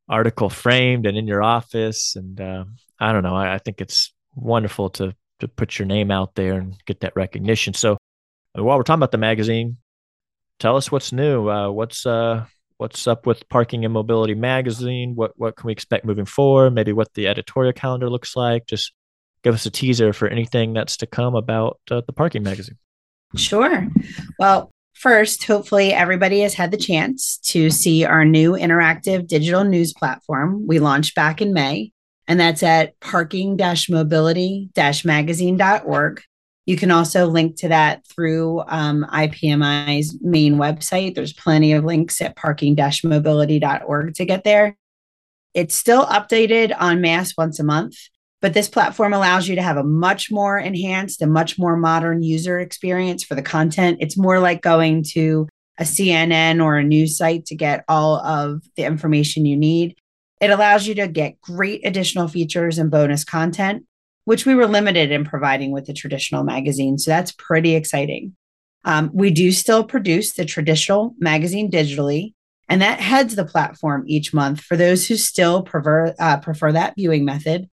article 0.08 0.50
framed 0.50 1.06
and 1.06 1.16
in 1.16 1.26
your 1.26 1.42
office 1.42 2.16
and 2.16 2.40
uh, 2.40 2.64
i 3.08 3.12
don't 3.12 3.22
know. 3.22 3.36
I, 3.36 3.54
I, 3.54 3.58
think 3.58 3.80
it's 3.80 4.12
wonderful 4.34 4.90
to 4.90 5.14
to 5.40 5.48
put 5.48 5.78
your 5.78 5.86
name 5.86 6.10
out 6.10 6.34
there 6.34 6.54
and 6.54 6.76
get 6.86 7.00
that 7.00 7.16
recognition. 7.16 7.74
So 7.74 7.96
while 8.54 8.76
we're 8.76 8.84
talking 8.84 9.00
about 9.00 9.12
the 9.12 9.18
magazine 9.18 9.78
tell 10.58 10.76
us 10.76 10.90
what's 10.90 11.12
new. 11.12 11.48
Uh, 11.48 11.70
what's 11.70 12.06
uh 12.06 12.46
what's 12.76 13.06
up 13.06 13.26
with 13.26 13.48
parking 13.48 13.84
and 13.84 13.94
mobility 13.94 14.34
magazine? 14.34 15.14
What 15.14 15.32
what 15.36 15.56
can 15.56 15.66
we 15.66 15.72
expect 15.72 16.04
moving 16.04 16.26
forward? 16.26 16.72
Maybe 16.72 16.92
what 16.92 17.12
the 17.14 17.28
editorial 17.28 17.72
calendar 17.72 18.10
looks 18.10 18.36
like? 18.36 18.66
Just 18.66 18.92
give 19.42 19.54
us 19.54 19.66
a 19.66 19.70
teaser 19.70 20.12
for 20.12 20.28
anything 20.28 20.72
that's 20.72 20.96
to 20.98 21.06
come 21.06 21.34
about 21.34 21.80
uh, 21.90 22.02
the 22.06 22.12
parking 22.12 22.42
magazine. 22.42 22.78
Sure. 23.36 23.88
Well, 24.38 24.70
First, 24.96 25.42
hopefully, 25.42 25.92
everybody 25.92 26.40
has 26.42 26.54
had 26.54 26.70
the 26.70 26.76
chance 26.76 27.38
to 27.38 27.68
see 27.68 28.04
our 28.04 28.24
new 28.24 28.52
interactive 28.52 29.26
digital 29.26 29.64
news 29.64 29.92
platform 29.92 30.68
we 30.68 30.78
launched 30.78 31.16
back 31.16 31.42
in 31.42 31.52
May, 31.52 31.90
and 32.26 32.40
that's 32.40 32.62
at 32.62 32.98
parking 33.00 33.58
mobility 33.88 34.70
magazine.org. 35.04 36.22
You 36.66 36.76
can 36.76 36.90
also 36.90 37.26
link 37.26 37.56
to 37.56 37.68
that 37.68 38.06
through 38.06 38.62
um, 38.66 39.06
IPMI's 39.12 40.18
main 40.22 40.56
website. 40.56 41.14
There's 41.14 41.34
plenty 41.34 41.72
of 41.72 41.84
links 41.84 42.22
at 42.22 42.36
parking 42.36 42.74
mobility.org 42.74 44.14
to 44.14 44.24
get 44.24 44.44
there. 44.44 44.76
It's 45.52 45.74
still 45.74 46.06
updated 46.06 46.74
on 46.78 47.02
mass 47.02 47.34
once 47.36 47.60
a 47.60 47.64
month. 47.64 47.96
But 48.40 48.52
this 48.52 48.68
platform 48.68 49.14
allows 49.14 49.48
you 49.48 49.54
to 49.54 49.62
have 49.62 49.78
a 49.78 49.84
much 49.84 50.30
more 50.30 50.58
enhanced 50.58 51.22
and 51.22 51.32
much 51.32 51.58
more 51.58 51.76
modern 51.76 52.22
user 52.22 52.60
experience 52.60 53.24
for 53.24 53.34
the 53.34 53.42
content. 53.42 53.98
It's 54.00 54.18
more 54.18 54.38
like 54.38 54.60
going 54.60 55.02
to 55.12 55.48
a 55.78 55.84
CNN 55.84 56.62
or 56.62 56.76
a 56.76 56.84
news 56.84 57.16
site 57.16 57.46
to 57.46 57.54
get 57.54 57.84
all 57.88 58.16
of 58.18 58.62
the 58.76 58.84
information 58.84 59.46
you 59.46 59.56
need. 59.56 59.96
It 60.44 60.50
allows 60.50 60.86
you 60.86 60.94
to 60.96 61.08
get 61.08 61.40
great 61.40 61.86
additional 61.86 62.28
features 62.28 62.76
and 62.76 62.90
bonus 62.90 63.24
content, 63.24 63.86
which 64.26 64.44
we 64.44 64.54
were 64.54 64.66
limited 64.66 65.10
in 65.10 65.24
providing 65.24 65.70
with 65.70 65.86
the 65.86 65.94
traditional 65.94 66.44
magazine. 66.44 66.98
So 66.98 67.12
that's 67.12 67.32
pretty 67.32 67.74
exciting. 67.74 68.36
Um, 68.84 69.10
we 69.14 69.30
do 69.30 69.50
still 69.52 69.84
produce 69.84 70.34
the 70.34 70.44
traditional 70.44 71.14
magazine 71.18 71.70
digitally, 71.70 72.34
and 72.68 72.82
that 72.82 73.00
heads 73.00 73.36
the 73.36 73.46
platform 73.46 74.04
each 74.06 74.34
month 74.34 74.60
for 74.60 74.76
those 74.76 75.08
who 75.08 75.16
still 75.16 75.62
prefer, 75.62 76.14
uh, 76.18 76.36
prefer 76.40 76.72
that 76.72 76.92
viewing 76.94 77.24
method. 77.24 77.70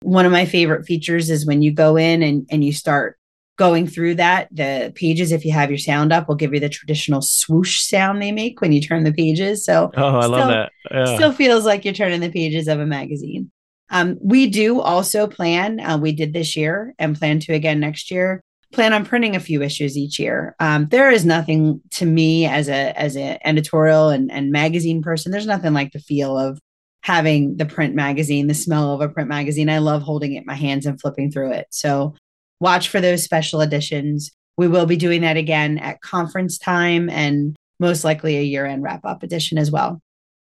One 0.00 0.24
of 0.24 0.32
my 0.32 0.46
favorite 0.46 0.86
features 0.86 1.28
is 1.28 1.44
when 1.44 1.60
you 1.60 1.72
go 1.72 1.96
in 1.96 2.22
and, 2.22 2.46
and 2.50 2.64
you 2.64 2.72
start 2.72 3.17
going 3.58 3.86
through 3.86 4.14
that, 4.14 4.48
the 4.50 4.92
pages, 4.94 5.32
if 5.32 5.44
you 5.44 5.52
have 5.52 5.70
your 5.70 5.78
sound 5.78 6.12
up, 6.12 6.28
will 6.28 6.36
give 6.36 6.54
you 6.54 6.60
the 6.60 6.68
traditional 6.68 7.20
swoosh 7.20 7.80
sound 7.80 8.22
they 8.22 8.32
make 8.32 8.60
when 8.60 8.72
you 8.72 8.80
turn 8.80 9.04
the 9.04 9.12
pages. 9.12 9.64
So, 9.64 9.90
oh, 9.96 10.16
I 10.16 10.20
still, 10.20 10.30
love 10.30 10.48
that. 10.48 10.72
Yeah. 10.90 11.14
Still 11.16 11.32
feels 11.32 11.66
like 11.66 11.84
you're 11.84 11.92
turning 11.92 12.20
the 12.20 12.30
pages 12.30 12.68
of 12.68 12.80
a 12.80 12.86
magazine. 12.86 13.50
Um, 13.90 14.16
we 14.22 14.48
do 14.48 14.80
also 14.80 15.26
plan, 15.26 15.80
uh, 15.80 15.98
we 15.98 16.12
did 16.12 16.32
this 16.32 16.56
year 16.56 16.94
and 16.98 17.18
plan 17.18 17.40
to 17.40 17.52
again 17.52 17.80
next 17.80 18.10
year, 18.10 18.42
plan 18.72 18.92
on 18.92 19.04
printing 19.04 19.34
a 19.34 19.40
few 19.40 19.62
issues 19.62 19.96
each 19.96 20.18
year. 20.18 20.54
Um, 20.60 20.88
there 20.88 21.10
is 21.10 21.24
nothing 21.24 21.80
to 21.92 22.06
me 22.06 22.46
as 22.46 22.68
a 22.68 22.98
as 23.00 23.16
an 23.16 23.38
editorial 23.44 24.10
and, 24.10 24.30
and 24.30 24.52
magazine 24.52 25.02
person, 25.02 25.32
there's 25.32 25.46
nothing 25.46 25.72
like 25.72 25.92
the 25.92 26.00
feel 26.00 26.38
of 26.38 26.60
having 27.00 27.56
the 27.56 27.64
print 27.64 27.94
magazine, 27.94 28.46
the 28.46 28.54
smell 28.54 28.92
of 28.92 29.00
a 29.00 29.08
print 29.08 29.28
magazine. 29.28 29.70
I 29.70 29.78
love 29.78 30.02
holding 30.02 30.34
it 30.34 30.40
in 30.40 30.46
my 30.46 30.54
hands 30.54 30.84
and 30.84 31.00
flipping 31.00 31.30
through 31.30 31.52
it. 31.52 31.66
So 31.70 32.14
watch 32.60 32.88
for 32.88 33.00
those 33.00 33.24
special 33.24 33.60
editions. 33.60 34.30
We 34.56 34.68
will 34.68 34.86
be 34.86 34.96
doing 34.96 35.22
that 35.22 35.36
again 35.36 35.78
at 35.78 36.00
conference 36.00 36.58
time 36.58 37.08
and 37.08 37.56
most 37.80 38.04
likely 38.04 38.36
a 38.36 38.42
year 38.42 38.66
end 38.66 38.82
wrap 38.82 39.04
up 39.04 39.22
edition 39.22 39.58
as 39.58 39.70
well. 39.70 40.00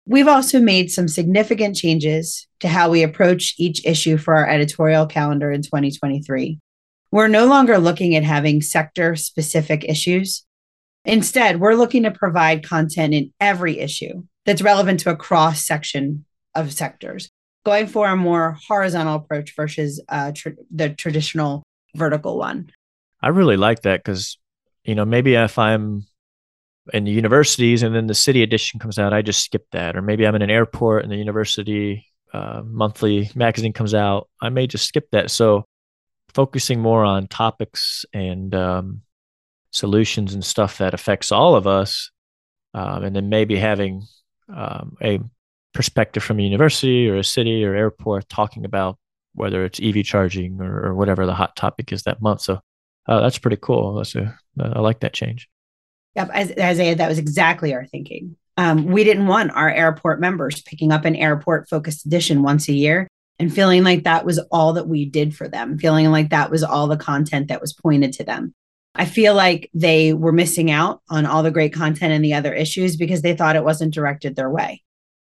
We've 0.05 0.27
also 0.27 0.59
made 0.59 0.89
some 0.91 1.07
significant 1.07 1.75
changes 1.75 2.47
to 2.61 2.67
how 2.67 2.89
we 2.89 3.03
approach 3.03 3.53
each 3.59 3.85
issue 3.85 4.17
for 4.17 4.35
our 4.35 4.49
editorial 4.49 5.05
calendar 5.05 5.51
in 5.51 5.61
2023. 5.61 6.59
We're 7.11 7.27
no 7.27 7.45
longer 7.45 7.77
looking 7.77 8.15
at 8.15 8.23
having 8.23 8.61
sector 8.61 9.15
specific 9.15 9.83
issues. 9.83 10.45
Instead, 11.05 11.59
we're 11.59 11.75
looking 11.75 12.03
to 12.03 12.11
provide 12.11 12.67
content 12.67 13.13
in 13.13 13.31
every 13.39 13.79
issue 13.79 14.23
that's 14.45 14.61
relevant 14.61 15.01
to 15.01 15.11
a 15.11 15.15
cross 15.15 15.65
section 15.65 16.25
of 16.55 16.73
sectors, 16.73 17.29
going 17.65 17.87
for 17.87 18.07
a 18.07 18.15
more 18.15 18.57
horizontal 18.67 19.15
approach 19.15 19.55
versus 19.55 20.01
uh, 20.09 20.31
tr- 20.35 20.49
the 20.71 20.89
traditional 20.89 21.63
vertical 21.95 22.37
one. 22.37 22.71
I 23.21 23.29
really 23.29 23.57
like 23.57 23.81
that 23.81 24.03
because, 24.03 24.37
you 24.83 24.95
know, 24.95 25.05
maybe 25.05 25.35
if 25.35 25.57
I'm 25.57 26.05
in 26.93 27.03
the 27.03 27.11
universities 27.11 27.83
and 27.83 27.93
then 27.93 28.07
the 28.07 28.15
city 28.15 28.43
edition 28.43 28.79
comes 28.79 28.97
out, 28.97 29.13
I 29.13 29.21
just 29.21 29.43
skip 29.43 29.65
that. 29.71 29.95
Or 29.95 30.01
maybe 30.01 30.25
I'm 30.25 30.35
in 30.35 30.41
an 30.41 30.49
airport 30.49 31.03
and 31.03 31.11
the 31.11 31.17
university 31.17 32.05
uh, 32.33 32.61
monthly 32.63 33.31
magazine 33.35 33.73
comes 33.73 33.93
out, 33.93 34.29
I 34.41 34.49
may 34.49 34.67
just 34.67 34.85
skip 34.85 35.09
that. 35.11 35.31
So 35.31 35.65
focusing 36.33 36.79
more 36.79 37.03
on 37.03 37.27
topics 37.27 38.05
and 38.13 38.53
um, 38.53 39.01
solutions 39.71 40.33
and 40.33 40.45
stuff 40.45 40.77
that 40.77 40.93
affects 40.93 41.31
all 41.31 41.55
of 41.55 41.67
us, 41.67 42.11
um, 42.73 43.03
and 43.03 43.15
then 43.15 43.29
maybe 43.29 43.55
having 43.55 44.03
um, 44.53 44.95
a 45.01 45.19
perspective 45.73 46.23
from 46.23 46.39
a 46.39 46.43
university 46.43 47.09
or 47.09 47.17
a 47.17 47.23
city 47.23 47.63
or 47.63 47.75
airport 47.75 48.29
talking 48.29 48.65
about 48.65 48.97
whether 49.33 49.63
it's 49.63 49.79
EV 49.81 50.03
charging 50.03 50.61
or, 50.61 50.87
or 50.87 50.95
whatever 50.95 51.25
the 51.25 51.33
hot 51.33 51.55
topic 51.55 51.91
is 51.91 52.03
that 52.03 52.21
month. 52.21 52.41
So 52.41 52.59
uh, 53.07 53.21
that's 53.21 53.37
pretty 53.37 53.57
cool. 53.61 53.95
That's 53.95 54.15
a, 54.15 54.37
I 54.59 54.79
like 54.79 54.99
that 55.01 55.13
change. 55.13 55.49
Yep, 56.15 56.29
I 56.33 56.53
Isaiah, 56.59 56.95
that 56.95 57.09
was 57.09 57.19
exactly 57.19 57.73
our 57.73 57.85
thinking. 57.85 58.35
Um, 58.57 58.85
we 58.85 59.03
didn't 59.03 59.27
want 59.27 59.51
our 59.51 59.69
airport 59.69 60.19
members 60.19 60.61
picking 60.61 60.91
up 60.91 61.05
an 61.05 61.15
airport 61.15 61.69
focused 61.69 62.05
edition 62.05 62.43
once 62.43 62.67
a 62.67 62.73
year 62.73 63.07
and 63.39 63.53
feeling 63.53 63.83
like 63.83 64.03
that 64.03 64.25
was 64.25 64.37
all 64.51 64.73
that 64.73 64.87
we 64.87 65.05
did 65.05 65.35
for 65.35 65.47
them, 65.47 65.77
feeling 65.77 66.11
like 66.11 66.29
that 66.29 66.51
was 66.51 66.61
all 66.61 66.87
the 66.87 66.97
content 66.97 67.47
that 67.47 67.61
was 67.61 67.71
pointed 67.73 68.11
to 68.13 68.23
them. 68.23 68.53
I 68.95 69.05
feel 69.05 69.33
like 69.33 69.69
they 69.73 70.13
were 70.13 70.33
missing 70.33 70.69
out 70.69 71.01
on 71.09 71.25
all 71.25 71.41
the 71.41 71.51
great 71.51 71.73
content 71.73 72.11
and 72.11 72.25
the 72.25 72.33
other 72.33 72.53
issues 72.53 72.97
because 72.97 73.21
they 73.21 73.35
thought 73.35 73.55
it 73.55 73.63
wasn't 73.63 73.93
directed 73.93 74.35
their 74.35 74.49
way. 74.49 74.83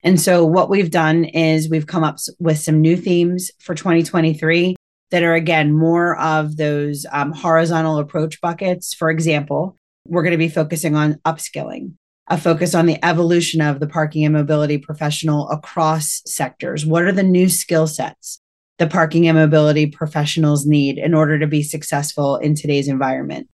And 0.02 0.20
so, 0.20 0.44
what 0.44 0.70
we've 0.70 0.90
done 0.90 1.24
is 1.24 1.68
we've 1.68 1.86
come 1.86 2.04
up 2.04 2.18
with 2.38 2.58
some 2.58 2.80
new 2.80 2.96
themes 2.96 3.50
for 3.58 3.74
2023 3.74 4.76
that 5.10 5.22
are, 5.22 5.34
again, 5.34 5.72
more 5.72 6.16
of 6.18 6.56
those 6.56 7.06
um, 7.10 7.32
horizontal 7.32 7.98
approach 7.98 8.40
buckets. 8.40 8.94
For 8.94 9.10
example, 9.10 9.76
we're 10.06 10.22
going 10.22 10.32
to 10.32 10.38
be 10.38 10.48
focusing 10.48 10.94
on 10.94 11.14
upskilling, 11.24 11.94
a 12.28 12.38
focus 12.38 12.74
on 12.74 12.86
the 12.86 13.04
evolution 13.04 13.60
of 13.60 13.80
the 13.80 13.88
parking 13.88 14.24
and 14.24 14.34
mobility 14.34 14.78
professional 14.78 15.48
across 15.50 16.22
sectors. 16.26 16.86
What 16.86 17.02
are 17.02 17.12
the 17.12 17.22
new 17.22 17.48
skill 17.48 17.86
sets 17.86 18.40
the 18.78 18.86
parking 18.86 19.26
and 19.26 19.36
mobility 19.36 19.86
professionals 19.86 20.64
need 20.64 20.98
in 20.98 21.12
order 21.12 21.36
to 21.36 21.48
be 21.48 21.64
successful 21.64 22.36
in 22.36 22.54
today's 22.54 22.86
environment? 22.86 23.48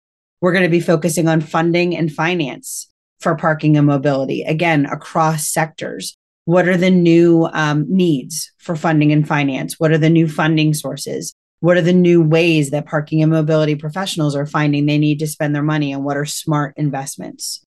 We're 0.41 0.53
going 0.53 0.65
to 0.65 0.71
be 0.71 0.81
focusing 0.81 1.29
on 1.29 1.43
funding 1.43 1.95
and 1.95 2.11
finance 2.11 2.91
for 3.21 3.37
parking 3.37 3.77
and 3.77 3.87
mobility, 3.87 4.43
again, 4.43 4.87
across 4.87 5.47
sectors. 5.47 6.17
What 6.51 6.67
are 6.67 6.77
the 6.77 6.91
new 6.91 7.49
um, 7.53 7.87
needs 7.89 8.51
for 8.59 8.75
funding 8.75 9.13
and 9.13 9.25
finance? 9.25 9.79
What 9.79 9.93
are 9.93 9.99
the 9.99 10.11
new 10.11 10.27
funding 10.27 10.75
sources? 10.75 11.33
What 11.61 11.77
are 11.77 11.81
the 11.81 11.93
new 11.93 12.21
ways 12.21 12.71
that 12.71 12.87
parking 12.87 13.23
and 13.23 13.31
mobility 13.31 13.77
professionals 13.77 14.35
are 14.35 14.47
finding 14.47 14.87
they 14.87 14.99
need 14.99 15.21
to 15.21 15.29
spend 15.29 15.55
their 15.55 15.63
money 15.63 15.93
and 15.93 16.03
what 16.03 16.17
are 16.17 16.27
smart 16.27 16.75
investments? 16.77 17.65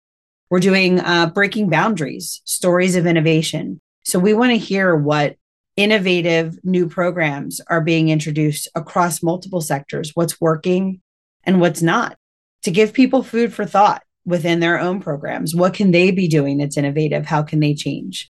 We're 0.50 0.58
doing 0.58 0.98
uh, 0.98 1.30
breaking 1.32 1.70
boundaries, 1.70 2.42
stories 2.44 2.96
of 2.96 3.06
innovation. 3.06 3.80
So 4.02 4.18
we 4.18 4.34
want 4.34 4.50
to 4.50 4.58
hear 4.58 4.96
what 4.96 5.36
innovative 5.76 6.58
new 6.64 6.88
programs 6.88 7.60
are 7.68 7.82
being 7.82 8.08
introduced 8.08 8.66
across 8.74 9.22
multiple 9.22 9.60
sectors, 9.60 10.10
what's 10.14 10.40
working 10.40 11.00
and 11.44 11.60
what's 11.60 11.82
not, 11.82 12.16
to 12.64 12.72
give 12.72 12.92
people 12.92 13.22
food 13.22 13.54
for 13.54 13.64
thought 13.64 14.02
within 14.24 14.58
their 14.58 14.80
own 14.80 15.00
programs. 15.00 15.54
What 15.54 15.72
can 15.72 15.92
they 15.92 16.10
be 16.10 16.26
doing 16.26 16.58
that's 16.58 16.76
innovative? 16.76 17.26
How 17.26 17.44
can 17.44 17.60
they 17.60 17.74
change? 17.74 18.28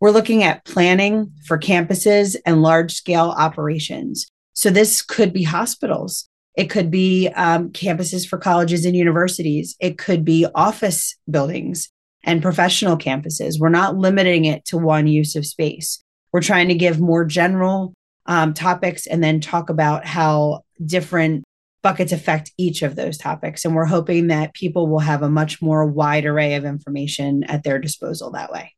We're 0.00 0.10
looking 0.10 0.44
at 0.44 0.64
planning 0.64 1.32
for 1.44 1.58
campuses 1.58 2.36
and 2.46 2.62
large 2.62 2.94
scale 2.94 3.34
operations. 3.36 4.28
So 4.52 4.70
this 4.70 5.02
could 5.02 5.32
be 5.32 5.42
hospitals. 5.42 6.28
It 6.56 6.70
could 6.70 6.90
be 6.90 7.28
um, 7.28 7.70
campuses 7.70 8.26
for 8.26 8.38
colleges 8.38 8.84
and 8.84 8.96
universities. 8.96 9.76
It 9.80 9.98
could 9.98 10.24
be 10.24 10.46
office 10.54 11.16
buildings 11.30 11.88
and 12.24 12.42
professional 12.42 12.96
campuses. 12.96 13.58
We're 13.58 13.68
not 13.68 13.96
limiting 13.96 14.44
it 14.44 14.64
to 14.66 14.78
one 14.78 15.06
use 15.06 15.36
of 15.36 15.46
space. 15.46 16.02
We're 16.32 16.42
trying 16.42 16.68
to 16.68 16.74
give 16.74 17.00
more 17.00 17.24
general 17.24 17.94
um, 18.26 18.54
topics 18.54 19.06
and 19.06 19.22
then 19.22 19.40
talk 19.40 19.70
about 19.70 20.04
how 20.04 20.62
different 20.84 21.44
buckets 21.82 22.12
affect 22.12 22.52
each 22.58 22.82
of 22.82 22.96
those 22.96 23.18
topics. 23.18 23.64
And 23.64 23.74
we're 23.74 23.84
hoping 23.84 24.28
that 24.28 24.54
people 24.54 24.88
will 24.88 24.98
have 24.98 25.22
a 25.22 25.30
much 25.30 25.62
more 25.62 25.86
wide 25.86 26.26
array 26.26 26.54
of 26.54 26.64
information 26.64 27.44
at 27.44 27.62
their 27.62 27.78
disposal 27.78 28.32
that 28.32 28.52
way. 28.52 28.74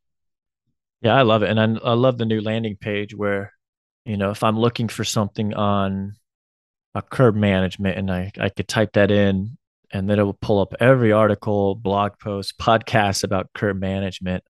Yeah, 1.01 1.15
I 1.15 1.23
love 1.23 1.43
it. 1.43 1.49
And 1.49 1.59
I, 1.59 1.89
I 1.89 1.93
love 1.93 2.17
the 2.17 2.25
new 2.25 2.41
landing 2.41 2.75
page 2.77 3.15
where 3.15 3.53
you 4.05 4.17
know 4.17 4.31
if 4.31 4.43
i'm 4.43 4.59
looking 4.59 4.87
for 4.87 5.03
something 5.03 5.53
on 5.53 6.15
a 6.95 7.01
curb 7.01 7.35
management 7.35 7.97
and 7.97 8.11
i 8.11 8.31
i 8.39 8.49
could 8.49 8.67
type 8.67 8.93
that 8.93 9.11
in 9.11 9.57
and 9.91 10.09
then 10.09 10.19
it 10.19 10.23
will 10.23 10.37
pull 10.41 10.59
up 10.59 10.73
every 10.79 11.11
article 11.11 11.75
blog 11.75 12.13
post 12.19 12.57
podcast 12.57 13.23
about 13.23 13.49
curb 13.53 13.79
management 13.79 14.43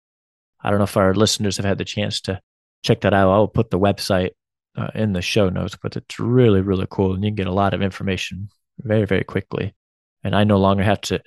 i 0.61 0.69
don't 0.69 0.79
know 0.79 0.85
if 0.85 0.97
our 0.97 1.13
listeners 1.13 1.57
have 1.57 1.65
had 1.65 1.77
the 1.77 1.85
chance 1.85 2.21
to 2.21 2.39
check 2.83 3.01
that 3.01 3.13
out 3.13 3.29
i 3.31 3.37
will 3.37 3.47
put 3.47 3.69
the 3.71 3.79
website 3.79 4.31
uh, 4.77 4.87
in 4.95 5.13
the 5.13 5.21
show 5.21 5.49
notes 5.49 5.75
but 5.81 5.95
it's 5.97 6.19
really 6.19 6.61
really 6.61 6.87
cool 6.89 7.13
and 7.13 7.23
you 7.23 7.29
can 7.29 7.35
get 7.35 7.47
a 7.47 7.53
lot 7.53 7.73
of 7.73 7.81
information 7.81 8.49
very 8.79 9.05
very 9.05 9.23
quickly 9.23 9.73
and 10.23 10.35
i 10.35 10.43
no 10.43 10.57
longer 10.57 10.83
have 10.83 11.01
to 11.01 11.21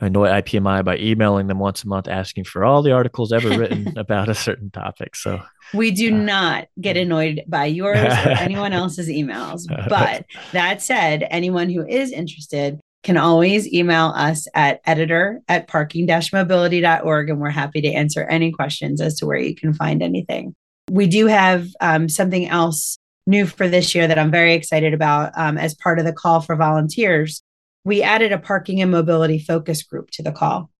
annoy 0.00 0.28
IPMI 0.28 0.84
by 0.84 0.96
emailing 0.98 1.46
them 1.46 1.58
once 1.58 1.84
a 1.84 1.88
month 1.88 2.08
asking 2.08 2.44
for 2.44 2.64
all 2.64 2.82
the 2.82 2.92
articles 2.92 3.32
ever 3.32 3.56
written 3.56 3.92
about 3.96 4.28
a 4.28 4.34
certain 4.34 4.70
topic. 4.70 5.14
So 5.14 5.40
we 5.72 5.90
do 5.90 6.12
uh, 6.12 6.18
not 6.18 6.68
get 6.80 6.96
annoyed 6.96 7.42
by 7.46 7.66
yours 7.66 7.98
or 7.98 8.02
anyone 8.38 8.72
else's 8.72 9.08
emails. 9.08 9.62
But 9.88 10.24
that 10.52 10.82
said, 10.82 11.26
anyone 11.30 11.68
who 11.68 11.86
is 11.86 12.10
interested 12.10 12.80
can 13.02 13.16
always 13.16 13.70
email 13.72 14.12
us 14.16 14.48
at 14.54 14.80
editor 14.86 15.40
at 15.46 15.68
parking-mobility.org 15.68 17.30
and 17.30 17.40
we're 17.40 17.50
happy 17.50 17.80
to 17.82 17.92
answer 17.92 18.24
any 18.24 18.50
questions 18.50 19.00
as 19.00 19.16
to 19.18 19.26
where 19.26 19.38
you 19.38 19.54
can 19.54 19.74
find 19.74 20.02
anything. 20.02 20.54
We 20.90 21.06
do 21.06 21.26
have 21.26 21.68
um, 21.80 22.08
something 22.08 22.48
else 22.48 22.96
new 23.26 23.46
for 23.46 23.68
this 23.68 23.94
year 23.94 24.06
that 24.06 24.18
I'm 24.18 24.30
very 24.30 24.54
excited 24.54 24.94
about 24.94 25.32
um, 25.36 25.58
as 25.58 25.74
part 25.74 25.98
of 25.98 26.04
the 26.04 26.12
call 26.12 26.40
for 26.40 26.56
volunteers 26.56 27.42
we 27.84 28.02
added 28.02 28.32
a 28.32 28.38
parking 28.38 28.80
and 28.80 28.90
mobility 28.90 29.38
focus 29.38 29.82
group 29.82 30.10
to 30.12 30.22
the 30.22 30.32
call. 30.32 30.70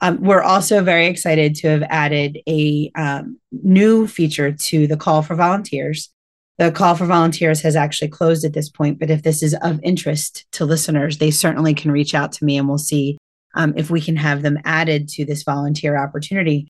Um, 0.00 0.20
we're 0.20 0.42
also 0.42 0.82
very 0.82 1.06
excited 1.06 1.54
to 1.56 1.68
have 1.68 1.82
added 1.84 2.40
a 2.48 2.90
um, 2.96 3.38
new 3.52 4.08
feature 4.08 4.50
to 4.50 4.86
the 4.86 4.96
call 4.96 5.22
for 5.22 5.36
volunteers. 5.36 6.10
The 6.58 6.72
call 6.72 6.96
for 6.96 7.06
volunteers 7.06 7.60
has 7.62 7.76
actually 7.76 8.08
closed 8.08 8.44
at 8.44 8.52
this 8.52 8.68
point, 8.68 8.98
but 8.98 9.10
if 9.10 9.22
this 9.22 9.42
is 9.42 9.54
of 9.62 9.80
interest 9.82 10.46
to 10.52 10.64
listeners, 10.64 11.18
they 11.18 11.30
certainly 11.30 11.72
can 11.72 11.92
reach 11.92 12.14
out 12.14 12.32
to 12.32 12.44
me 12.44 12.56
and 12.58 12.68
we'll 12.68 12.78
see 12.78 13.18
um, 13.54 13.74
if 13.76 13.90
we 13.90 14.00
can 14.00 14.16
have 14.16 14.42
them 14.42 14.58
added 14.64 15.08
to 15.10 15.24
this 15.24 15.44
volunteer 15.44 15.96
opportunity. 15.96 16.68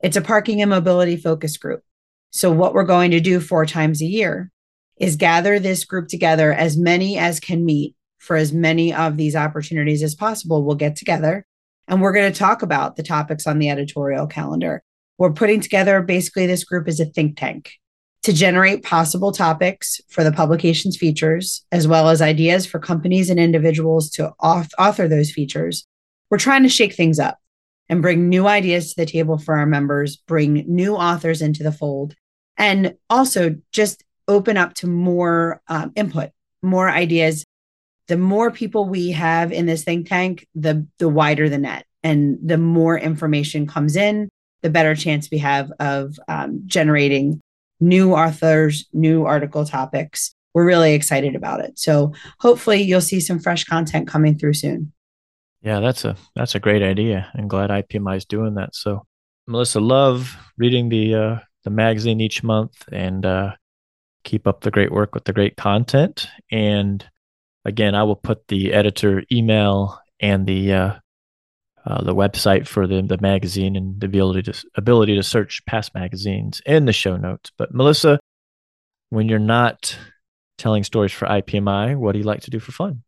It's 0.00 0.16
a 0.16 0.22
parking 0.22 0.60
and 0.60 0.70
mobility 0.70 1.16
focus 1.16 1.56
group. 1.56 1.82
So, 2.30 2.50
what 2.50 2.74
we're 2.74 2.84
going 2.84 3.10
to 3.12 3.20
do 3.20 3.40
four 3.40 3.66
times 3.66 4.02
a 4.02 4.06
year 4.06 4.50
is 4.96 5.16
gather 5.16 5.58
this 5.58 5.84
group 5.84 6.08
together, 6.08 6.52
as 6.52 6.76
many 6.76 7.18
as 7.18 7.40
can 7.40 7.64
meet, 7.64 7.94
for 8.22 8.36
as 8.36 8.52
many 8.52 8.94
of 8.94 9.16
these 9.16 9.34
opportunities 9.34 10.00
as 10.00 10.14
possible, 10.14 10.64
we'll 10.64 10.76
get 10.76 10.94
together 10.94 11.44
and 11.88 12.00
we're 12.00 12.12
going 12.12 12.32
to 12.32 12.38
talk 12.38 12.62
about 12.62 12.94
the 12.94 13.02
topics 13.02 13.48
on 13.48 13.58
the 13.58 13.68
editorial 13.68 14.28
calendar. 14.28 14.84
We're 15.18 15.32
putting 15.32 15.60
together 15.60 16.00
basically 16.00 16.46
this 16.46 16.62
group 16.62 16.86
as 16.86 17.00
a 17.00 17.04
think 17.04 17.36
tank 17.36 17.72
to 18.22 18.32
generate 18.32 18.84
possible 18.84 19.32
topics 19.32 20.00
for 20.08 20.22
the 20.22 20.30
publication's 20.30 20.96
features, 20.96 21.64
as 21.72 21.88
well 21.88 22.08
as 22.08 22.22
ideas 22.22 22.64
for 22.64 22.78
companies 22.78 23.28
and 23.28 23.40
individuals 23.40 24.08
to 24.10 24.30
author 24.40 25.08
those 25.08 25.32
features. 25.32 25.84
We're 26.30 26.38
trying 26.38 26.62
to 26.62 26.68
shake 26.68 26.94
things 26.94 27.18
up 27.18 27.38
and 27.88 28.00
bring 28.00 28.28
new 28.28 28.46
ideas 28.46 28.94
to 28.94 29.00
the 29.02 29.10
table 29.10 29.36
for 29.36 29.56
our 29.56 29.66
members, 29.66 30.16
bring 30.16 30.64
new 30.68 30.94
authors 30.94 31.42
into 31.42 31.64
the 31.64 31.72
fold, 31.72 32.14
and 32.56 32.94
also 33.10 33.56
just 33.72 34.04
open 34.28 34.56
up 34.56 34.74
to 34.74 34.86
more 34.86 35.60
um, 35.66 35.90
input, 35.96 36.30
more 36.62 36.88
ideas. 36.88 37.44
The 38.08 38.16
more 38.16 38.50
people 38.50 38.88
we 38.88 39.12
have 39.12 39.52
in 39.52 39.66
this 39.66 39.84
think 39.84 40.08
tank, 40.08 40.46
the 40.54 40.86
the 40.98 41.08
wider 41.08 41.48
the 41.48 41.58
net, 41.58 41.86
and 42.02 42.38
the 42.42 42.58
more 42.58 42.98
information 42.98 43.66
comes 43.66 43.96
in, 43.96 44.28
the 44.62 44.70
better 44.70 44.94
chance 44.94 45.30
we 45.30 45.38
have 45.38 45.72
of 45.80 46.18
um, 46.28 46.62
generating 46.66 47.40
new 47.80 48.14
authors, 48.14 48.88
new 48.92 49.24
article 49.24 49.64
topics. 49.64 50.34
We're 50.54 50.66
really 50.66 50.94
excited 50.94 51.34
about 51.34 51.60
it. 51.60 51.78
So 51.78 52.12
hopefully 52.38 52.82
you'll 52.82 53.00
see 53.00 53.20
some 53.20 53.38
fresh 53.38 53.64
content 53.64 54.06
coming 54.06 54.38
through 54.38 54.54
soon. 54.54 54.92
Yeah, 55.62 55.80
that's 55.80 56.04
a 56.04 56.16
that's 56.34 56.54
a 56.54 56.60
great 56.60 56.82
idea. 56.82 57.30
I'm 57.34 57.48
glad 57.48 57.70
IPMI 57.70 58.16
is 58.16 58.24
doing 58.24 58.54
that. 58.54 58.74
So 58.74 59.06
Melissa, 59.46 59.80
love 59.80 60.36
reading 60.58 60.88
the 60.88 61.14
uh, 61.14 61.38
the 61.64 61.70
magazine 61.70 62.20
each 62.20 62.42
month 62.42 62.84
and 62.90 63.24
uh, 63.24 63.52
keep 64.24 64.46
up 64.46 64.60
the 64.60 64.70
great 64.70 64.92
work 64.92 65.14
with 65.14 65.24
the 65.24 65.32
great 65.32 65.56
content. 65.56 66.28
And 66.50 67.04
again, 67.64 67.94
I 67.94 68.02
will 68.02 68.16
put 68.16 68.48
the 68.48 68.72
editor 68.72 69.22
email 69.30 69.98
and 70.20 70.46
the 70.46 70.72
uh, 70.72 70.92
uh, 71.84 72.02
the 72.04 72.14
website 72.14 72.66
for 72.66 72.86
the 72.86 73.02
the 73.02 73.18
magazine 73.20 73.76
and 73.76 74.00
the 74.00 74.06
ability 74.06 74.42
to 74.42 74.64
ability 74.76 75.16
to 75.16 75.22
search 75.22 75.64
past 75.66 75.94
magazines 75.94 76.62
in 76.66 76.84
the 76.84 76.92
show 76.92 77.16
notes. 77.16 77.50
But 77.58 77.74
Melissa, 77.74 78.20
when 79.10 79.28
you're 79.28 79.38
not 79.38 79.96
telling 80.58 80.84
stories 80.84 81.12
for 81.12 81.26
IPMI, 81.26 81.96
what 81.96 82.12
do 82.12 82.18
you 82.18 82.24
like 82.24 82.42
to 82.42 82.50
do 82.50 82.60
for 82.60 82.72
fun? 82.72 83.02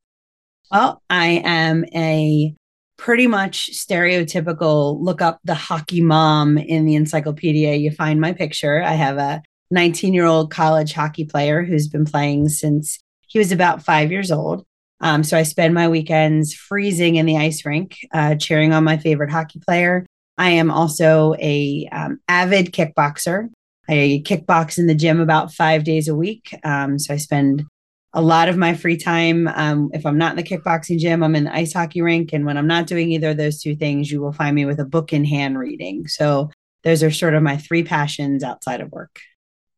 Well, 0.70 1.02
I 1.08 1.42
am 1.44 1.84
a 1.94 2.54
pretty 2.96 3.26
much 3.26 3.70
stereotypical 3.72 5.00
look 5.00 5.20
up 5.20 5.38
the 5.44 5.54
hockey 5.54 6.00
mom 6.00 6.58
in 6.58 6.84
the 6.84 6.94
encyclopedia. 6.94 7.74
You 7.74 7.90
find 7.90 8.20
my 8.20 8.32
picture. 8.32 8.82
I 8.82 8.94
have 8.94 9.18
a 9.18 9.42
19 9.70 10.14
year 10.14 10.24
old 10.24 10.50
college 10.50 10.92
hockey 10.92 11.24
player 11.24 11.62
who's 11.62 11.88
been 11.88 12.04
playing 12.04 12.48
since 12.48 12.98
he 13.34 13.40
was 13.40 13.50
about 13.50 13.82
five 13.82 14.12
years 14.12 14.30
old. 14.30 14.64
Um, 15.00 15.24
so 15.24 15.36
I 15.36 15.42
spend 15.42 15.74
my 15.74 15.88
weekends 15.88 16.54
freezing 16.54 17.16
in 17.16 17.26
the 17.26 17.36
ice 17.36 17.66
rink, 17.66 17.98
uh, 18.14 18.36
cheering 18.36 18.72
on 18.72 18.84
my 18.84 18.96
favorite 18.96 19.30
hockey 19.30 19.58
player. 19.58 20.06
I 20.38 20.50
am 20.50 20.70
also 20.70 21.34
a 21.40 21.88
um, 21.90 22.20
avid 22.28 22.72
kickboxer. 22.72 23.48
I 23.88 24.22
kickbox 24.24 24.78
in 24.78 24.86
the 24.86 24.94
gym 24.94 25.18
about 25.18 25.52
five 25.52 25.82
days 25.82 26.06
a 26.06 26.14
week. 26.14 26.56
Um, 26.62 26.96
so 26.96 27.12
I 27.12 27.16
spend 27.16 27.64
a 28.12 28.22
lot 28.22 28.48
of 28.48 28.56
my 28.56 28.72
free 28.72 28.96
time. 28.96 29.48
Um, 29.48 29.90
if 29.92 30.06
I'm 30.06 30.16
not 30.16 30.30
in 30.30 30.36
the 30.36 30.44
kickboxing 30.44 31.00
gym, 31.00 31.24
I'm 31.24 31.34
in 31.34 31.44
the 31.44 31.54
ice 31.54 31.72
hockey 31.72 32.02
rink. 32.02 32.32
And 32.32 32.46
when 32.46 32.56
I'm 32.56 32.68
not 32.68 32.86
doing 32.86 33.10
either 33.10 33.30
of 33.30 33.36
those 33.36 33.60
two 33.60 33.74
things, 33.74 34.12
you 34.12 34.20
will 34.20 34.32
find 34.32 34.54
me 34.54 34.64
with 34.64 34.78
a 34.78 34.84
book 34.84 35.12
in 35.12 35.24
hand 35.24 35.58
reading. 35.58 36.06
So 36.06 36.52
those 36.84 37.02
are 37.02 37.10
sort 37.10 37.34
of 37.34 37.42
my 37.42 37.56
three 37.56 37.82
passions 37.82 38.44
outside 38.44 38.80
of 38.80 38.92
work. 38.92 39.18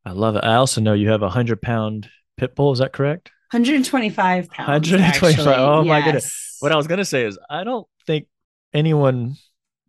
I 0.05 0.11
love 0.11 0.35
it. 0.35 0.43
I 0.43 0.53
also 0.55 0.79
know 0.79 0.93
you 0.93 1.09
have 1.09 1.23
a 1.23 1.29
hundred 1.29 1.59
pound 1.59 2.07
pit 2.37 2.55
bull. 2.55 2.71
Is 2.71 2.79
that 2.79 2.93
correct? 2.93 3.31
125 3.51 4.49
pounds. 4.49 4.91
125. 4.91 5.39
Actually. 5.39 5.55
Oh 5.55 5.81
yes. 5.83 5.87
my 5.87 6.01
goodness. 6.01 6.57
What 6.59 6.71
I 6.71 6.75
was 6.75 6.87
going 6.87 6.97
to 6.97 7.05
say 7.05 7.23
is, 7.23 7.37
I 7.49 7.63
don't 7.63 7.87
think 8.05 8.27
anyone 8.73 9.35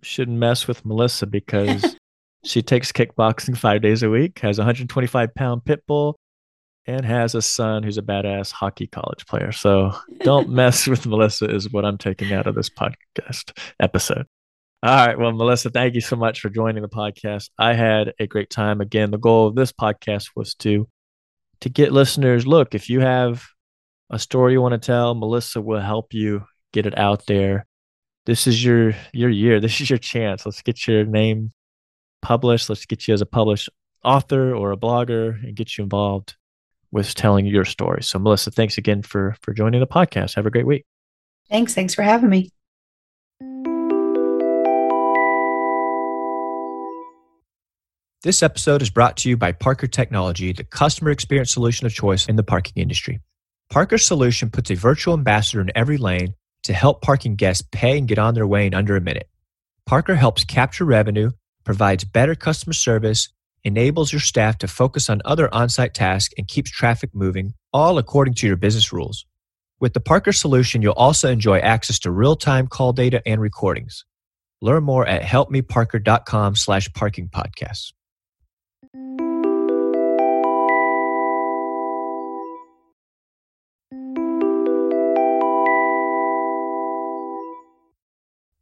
should 0.02 0.28
mess 0.28 0.68
with 0.68 0.84
Melissa 0.84 1.26
because 1.26 1.96
she 2.44 2.62
takes 2.62 2.92
kickboxing 2.92 3.56
five 3.56 3.82
days 3.82 4.02
a 4.02 4.10
week, 4.10 4.38
has 4.40 4.58
a 4.58 4.62
125 4.62 5.34
pound 5.34 5.64
pit 5.64 5.82
bull, 5.86 6.18
and 6.86 7.04
has 7.04 7.34
a 7.34 7.42
son 7.42 7.82
who's 7.82 7.98
a 7.98 8.02
badass 8.02 8.52
hockey 8.52 8.86
college 8.86 9.26
player. 9.26 9.52
So 9.52 9.92
don't 10.20 10.48
mess 10.50 10.86
with 10.86 11.06
Melissa, 11.06 11.46
is 11.46 11.70
what 11.72 11.84
I'm 11.84 11.98
taking 11.98 12.32
out 12.32 12.46
of 12.46 12.54
this 12.54 12.70
podcast 12.70 13.52
episode. 13.80 14.26
All 14.82 15.06
right. 15.06 15.18
Well, 15.18 15.32
Melissa, 15.32 15.70
thank 15.70 15.94
you 15.94 16.00
so 16.00 16.14
much 16.14 16.40
for 16.40 16.48
joining 16.48 16.82
the 16.82 16.88
podcast. 16.88 17.50
I 17.58 17.74
had 17.74 18.12
a 18.20 18.28
great 18.28 18.48
time. 18.48 18.80
Again, 18.80 19.10
the 19.10 19.18
goal 19.18 19.48
of 19.48 19.56
this 19.56 19.72
podcast 19.72 20.30
was 20.36 20.54
to 20.56 20.88
to 21.60 21.68
get 21.68 21.92
listeners 21.92 22.46
look, 22.46 22.74
if 22.74 22.88
you 22.88 23.00
have 23.00 23.44
a 24.10 24.18
story 24.18 24.52
you 24.52 24.62
want 24.62 24.72
to 24.72 24.86
tell, 24.86 25.14
Melissa 25.14 25.60
will 25.60 25.80
help 25.80 26.14
you 26.14 26.44
get 26.72 26.86
it 26.86 26.96
out 26.96 27.26
there. 27.26 27.66
This 28.26 28.46
is 28.46 28.64
your 28.64 28.94
your 29.12 29.30
year. 29.30 29.60
This 29.60 29.80
is 29.80 29.90
your 29.90 29.98
chance. 29.98 30.46
Let's 30.46 30.62
get 30.62 30.86
your 30.86 31.04
name 31.04 31.50
published. 32.22 32.68
Let's 32.68 32.86
get 32.86 33.08
you 33.08 33.14
as 33.14 33.20
a 33.20 33.26
published 33.26 33.68
author 34.04 34.54
or 34.54 34.72
a 34.72 34.76
blogger 34.76 35.42
and 35.42 35.56
get 35.56 35.76
you 35.76 35.84
involved 35.84 36.36
with 36.90 37.14
telling 37.14 37.46
your 37.46 37.64
story. 37.64 38.02
So 38.02 38.18
Melissa, 38.18 38.50
thanks 38.50 38.78
again 38.78 39.02
for 39.02 39.36
for 39.42 39.52
joining 39.52 39.80
the 39.80 39.86
podcast. 39.86 40.34
Have 40.36 40.46
a 40.46 40.50
great 40.50 40.66
week. 40.66 40.84
Thanks. 41.50 41.74
Thanks 41.74 41.94
for 41.94 42.02
having 42.02 42.30
me. 42.30 42.50
This 48.24 48.42
episode 48.42 48.82
is 48.82 48.90
brought 48.90 49.16
to 49.18 49.28
you 49.28 49.36
by 49.36 49.52
Parker 49.52 49.86
Technology, 49.86 50.52
the 50.52 50.64
customer 50.64 51.12
experience 51.12 51.52
solution 51.52 51.86
of 51.86 51.94
choice 51.94 52.26
in 52.26 52.34
the 52.34 52.42
parking 52.42 52.72
industry. 52.74 53.20
Parker's 53.70 54.04
solution 54.04 54.50
puts 54.50 54.72
a 54.72 54.74
virtual 54.74 55.14
ambassador 55.14 55.60
in 55.60 55.70
every 55.76 55.98
lane 55.98 56.34
to 56.64 56.72
help 56.72 57.00
parking 57.00 57.36
guests 57.36 57.62
pay 57.70 57.96
and 57.96 58.08
get 58.08 58.18
on 58.18 58.34
their 58.34 58.44
way 58.46 58.66
in 58.66 58.74
under 58.74 58.96
a 58.96 59.00
minute. 59.00 59.28
Parker 59.86 60.16
helps 60.16 60.42
capture 60.42 60.84
revenue, 60.84 61.30
provides 61.62 62.02
better 62.02 62.34
customer 62.34 62.72
service, 62.72 63.28
enables 63.62 64.12
your 64.12 64.20
staff 64.20 64.58
to 64.58 64.66
focus 64.66 65.08
on 65.08 65.22
other 65.24 65.48
on 65.54 65.68
site 65.68 65.94
tasks, 65.94 66.34
and 66.36 66.48
keeps 66.48 66.72
traffic 66.72 67.10
moving, 67.14 67.54
all 67.72 67.98
according 67.98 68.34
to 68.34 68.48
your 68.48 68.56
business 68.56 68.92
rules. 68.92 69.26
With 69.78 69.94
the 69.94 70.00
Parker 70.00 70.32
solution, 70.32 70.82
you'll 70.82 70.92
also 70.94 71.30
enjoy 71.30 71.60
access 71.60 72.00
to 72.00 72.10
real 72.10 72.34
time 72.34 72.66
call 72.66 72.92
data 72.92 73.22
and 73.24 73.40
recordings. 73.40 74.04
Learn 74.60 74.82
more 74.82 75.06
at 75.06 75.22
helpmeparker.com 75.22 76.56
slash 76.56 76.92
parking 76.94 77.28
podcasts. 77.28 77.92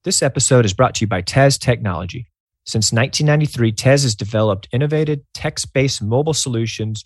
This 0.02 0.22
episode 0.22 0.64
is 0.64 0.72
brought 0.72 0.96
to 0.96 1.02
you 1.02 1.06
by 1.06 1.20
Tez 1.20 1.58
Technology. 1.58 2.26
Since 2.64 2.92
1993, 2.92 3.70
Tez 3.72 4.02
has 4.02 4.16
developed 4.16 4.68
innovative 4.72 5.20
text 5.32 5.72
based 5.72 6.02
mobile 6.02 6.34
solutions 6.34 7.04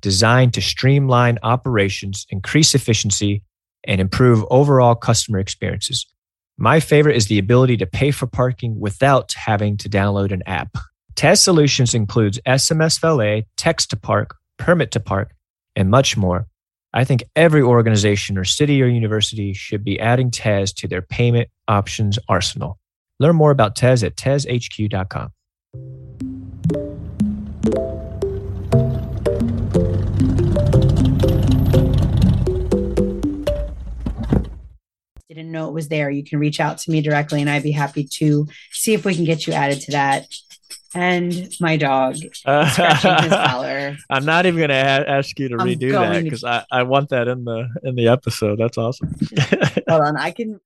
designed 0.00 0.54
to 0.54 0.60
streamline 0.60 1.38
operations, 1.44 2.26
increase 2.30 2.74
efficiency, 2.74 3.44
and 3.84 4.00
improve 4.00 4.44
overall 4.50 4.96
customer 4.96 5.38
experiences. 5.38 6.04
My 6.58 6.80
favorite 6.80 7.16
is 7.16 7.28
the 7.28 7.38
ability 7.38 7.76
to 7.76 7.86
pay 7.86 8.10
for 8.10 8.26
parking 8.26 8.80
without 8.80 9.34
having 9.34 9.76
to 9.76 9.88
download 9.88 10.32
an 10.32 10.42
app. 10.46 10.76
Tez 11.16 11.42
solutions 11.42 11.94
includes 11.94 12.38
SMS 12.46 13.00
valet, 13.00 13.46
text 13.56 13.88
to 13.88 13.96
park, 13.96 14.36
permit 14.58 14.90
to 14.90 15.00
park, 15.00 15.32
and 15.74 15.88
much 15.90 16.14
more. 16.14 16.46
I 16.92 17.04
think 17.04 17.24
every 17.34 17.62
organization 17.62 18.36
or 18.36 18.44
city 18.44 18.82
or 18.82 18.86
university 18.86 19.54
should 19.54 19.82
be 19.82 19.98
adding 19.98 20.30
Tez 20.30 20.74
to 20.74 20.86
their 20.86 21.00
payment 21.00 21.48
options 21.68 22.18
arsenal. 22.28 22.78
Learn 23.18 23.34
more 23.34 23.50
about 23.50 23.76
Tez 23.76 24.04
at 24.04 24.16
tezhq.com. 24.16 25.30
Didn't 35.28 35.50
know 35.50 35.68
it 35.68 35.72
was 35.72 35.88
there. 35.88 36.10
You 36.10 36.24
can 36.24 36.38
reach 36.38 36.60
out 36.60 36.76
to 36.78 36.90
me 36.90 37.00
directly, 37.00 37.40
and 37.40 37.48
I'd 37.48 37.62
be 37.62 37.72
happy 37.72 38.04
to 38.04 38.46
see 38.70 38.92
if 38.92 39.06
we 39.06 39.14
can 39.14 39.24
get 39.24 39.46
you 39.46 39.54
added 39.54 39.80
to 39.80 39.92
that 39.92 40.26
and 40.94 41.50
my 41.60 41.76
dog 41.76 42.16
scratching 42.16 43.14
his 43.24 43.32
collar. 43.46 43.96
I'm 44.10 44.24
not 44.24 44.46
even 44.46 44.58
going 44.58 44.70
to 44.70 44.74
ask 44.74 45.38
you 45.38 45.48
to 45.48 45.56
I'm 45.58 45.66
redo 45.66 45.92
that 45.92 46.24
because 46.24 46.44
I, 46.44 46.64
I 46.70 46.82
want 46.84 47.10
that 47.10 47.28
in 47.28 47.44
the 47.44 47.68
in 47.82 47.94
the 47.96 48.08
episode. 48.08 48.58
That's 48.58 48.78
awesome. 48.78 49.14
Hold 49.88 50.02
on, 50.02 50.16
I 50.16 50.30
can 50.30 50.60